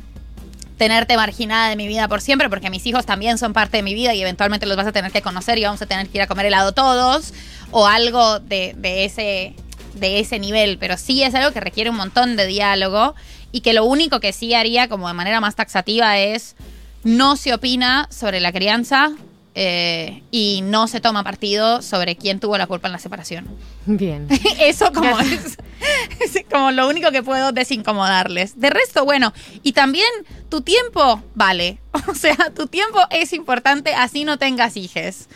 tenerte 0.79 1.17
marginada 1.17 1.69
de 1.69 1.75
mi 1.75 1.89
vida 1.89 2.07
por 2.07 2.21
siempre 2.21 2.49
porque 2.49 2.71
mis 2.71 2.87
hijos 2.87 3.05
también 3.05 3.37
son 3.37 3.53
parte 3.53 3.79
de 3.79 3.83
mi 3.83 3.95
vida 3.95 4.15
y 4.15 4.23
eventualmente 4.23 4.67
los 4.67 4.77
vas 4.77 4.87
a 4.87 4.93
tener 4.93 5.11
que 5.11 5.23
conocer 5.23 5.59
y 5.59 5.65
vamos 5.65 5.83
a 5.83 5.87
tener 5.87 6.09
que 6.09 6.19
ir 6.19 6.23
a 6.23 6.29
comer 6.29 6.47
helado 6.47 6.71
todos 6.71 7.35
o 7.73 7.89
algo 7.89 8.39
de, 8.39 8.75
de 8.77 9.05
ese 9.05 9.57
de 9.95 10.21
ese 10.21 10.39
nivel, 10.39 10.79
pero 10.79 10.97
sí 10.97 11.23
es 11.23 11.35
algo 11.35 11.53
que 11.53 11.61
requiere 11.61 11.91
un 11.91 11.97
montón 11.97 12.37
de 12.37 12.47
diálogo 12.47 13.15
y 13.53 13.61
que 13.61 13.73
lo 13.73 13.85
único 13.85 14.21
que 14.21 14.33
sí 14.33 14.55
haría 14.55 14.89
como 14.89 15.09
de 15.09 15.15
manera 15.15 15.41
más 15.41 15.55
taxativa 15.55 16.19
es 16.19 16.57
no 17.05 17.37
se 17.37 17.55
opina 17.55 18.09
sobre 18.11 18.41
la 18.41 18.53
crianza 18.53 19.13
eh, 19.59 20.23
y 20.31 20.61
no 20.63 20.87
se 20.87 21.01
toma 21.01 21.25
partido 21.25 21.81
sobre 21.81 22.17
quién 22.17 22.41
tuvo 22.41 22.59
la 22.59 22.67
culpa 22.67 22.89
en 22.89 22.93
la 22.93 22.99
separación. 22.99 23.47
Bien. 23.87 24.29
Eso 24.61 24.93
como 24.93 25.19
es, 25.21 25.57
es 26.21 26.45
como 26.51 26.73
lo 26.73 26.87
único 26.87 27.11
que 27.11 27.23
puedo 27.23 27.53
desincomodarles. 27.53 28.61
De 28.61 28.69
resto, 28.69 29.07
bueno, 29.07 29.33
y 29.63 29.73
también 29.73 30.09
tu 30.51 30.61
tiempo 30.61 31.23
vale. 31.35 31.79
O 32.09 32.15
sea, 32.15 32.37
tu 32.55 32.67
tiempo 32.67 32.99
es 33.11 33.33
importante 33.33 33.95
así 33.95 34.25
no 34.25 34.37
tengas 34.39 34.77
hijes. 34.77 35.29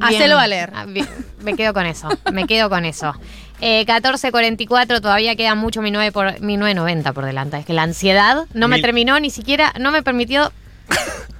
Hacelo 0.00 0.36
valer. 0.36 0.70
Ah, 0.74 0.84
bien. 0.84 1.08
Me 1.40 1.54
quedo 1.56 1.72
con 1.72 1.86
eso, 1.86 2.08
me 2.32 2.46
quedo 2.46 2.68
con 2.68 2.84
eso. 2.84 3.14
Eh, 3.62 3.84
14.44, 3.86 5.02
todavía 5.02 5.36
queda 5.36 5.54
mucho 5.54 5.82
mi 5.82 5.90
9 5.90 6.12
por, 6.12 6.40
mi 6.40 6.56
9.90 6.56 7.12
por 7.12 7.26
delante. 7.26 7.58
Es 7.58 7.66
que 7.66 7.74
la 7.74 7.82
ansiedad 7.82 8.46
no 8.54 8.68
me 8.68 8.76
Mil- 8.76 8.82
terminó 8.82 9.20
ni 9.20 9.28
siquiera, 9.30 9.74
no 9.78 9.90
me 9.90 10.02
permitió... 10.02 10.50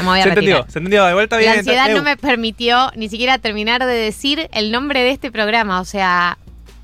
Me 0.00 0.04
voy 0.04 0.20
a 0.20 0.24
Se 0.24 0.28
entendió, 0.28 0.66
se 0.68 0.78
entendió. 0.80 1.06
De 1.06 1.14
vuelta 1.14 1.38
bien. 1.38 1.50
La 1.52 1.58
ansiedad 1.60 1.88
no 1.88 2.02
me 2.02 2.18
permitió 2.18 2.92
ni 2.94 3.08
siquiera 3.08 3.38
terminar 3.38 3.82
de 3.86 3.94
decir 3.94 4.50
el 4.52 4.70
nombre 4.70 5.00
de 5.02 5.12
este 5.12 5.32
programa. 5.32 5.80
O 5.80 5.86
sea, 5.86 6.36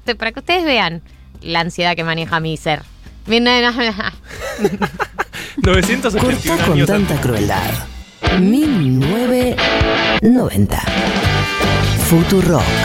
te- 0.04 0.14
para 0.14 0.32
que 0.32 0.40
ustedes 0.40 0.64
vean 0.64 1.02
la 1.42 1.60
ansiedad 1.60 1.94
que 1.96 2.02
maneja 2.04 2.40
mi 2.40 2.56
ser. 2.56 2.80
Mi- 3.26 3.40
no, 3.40 3.50
no, 3.60 3.72
no. 3.72 3.92
981 5.58 6.18
Corta 6.18 6.56
con 6.64 6.72
años. 6.72 6.86
tanta 6.88 7.20
crueldad. 7.20 7.60
1990. 8.40 10.82
Futurock. 12.08 12.62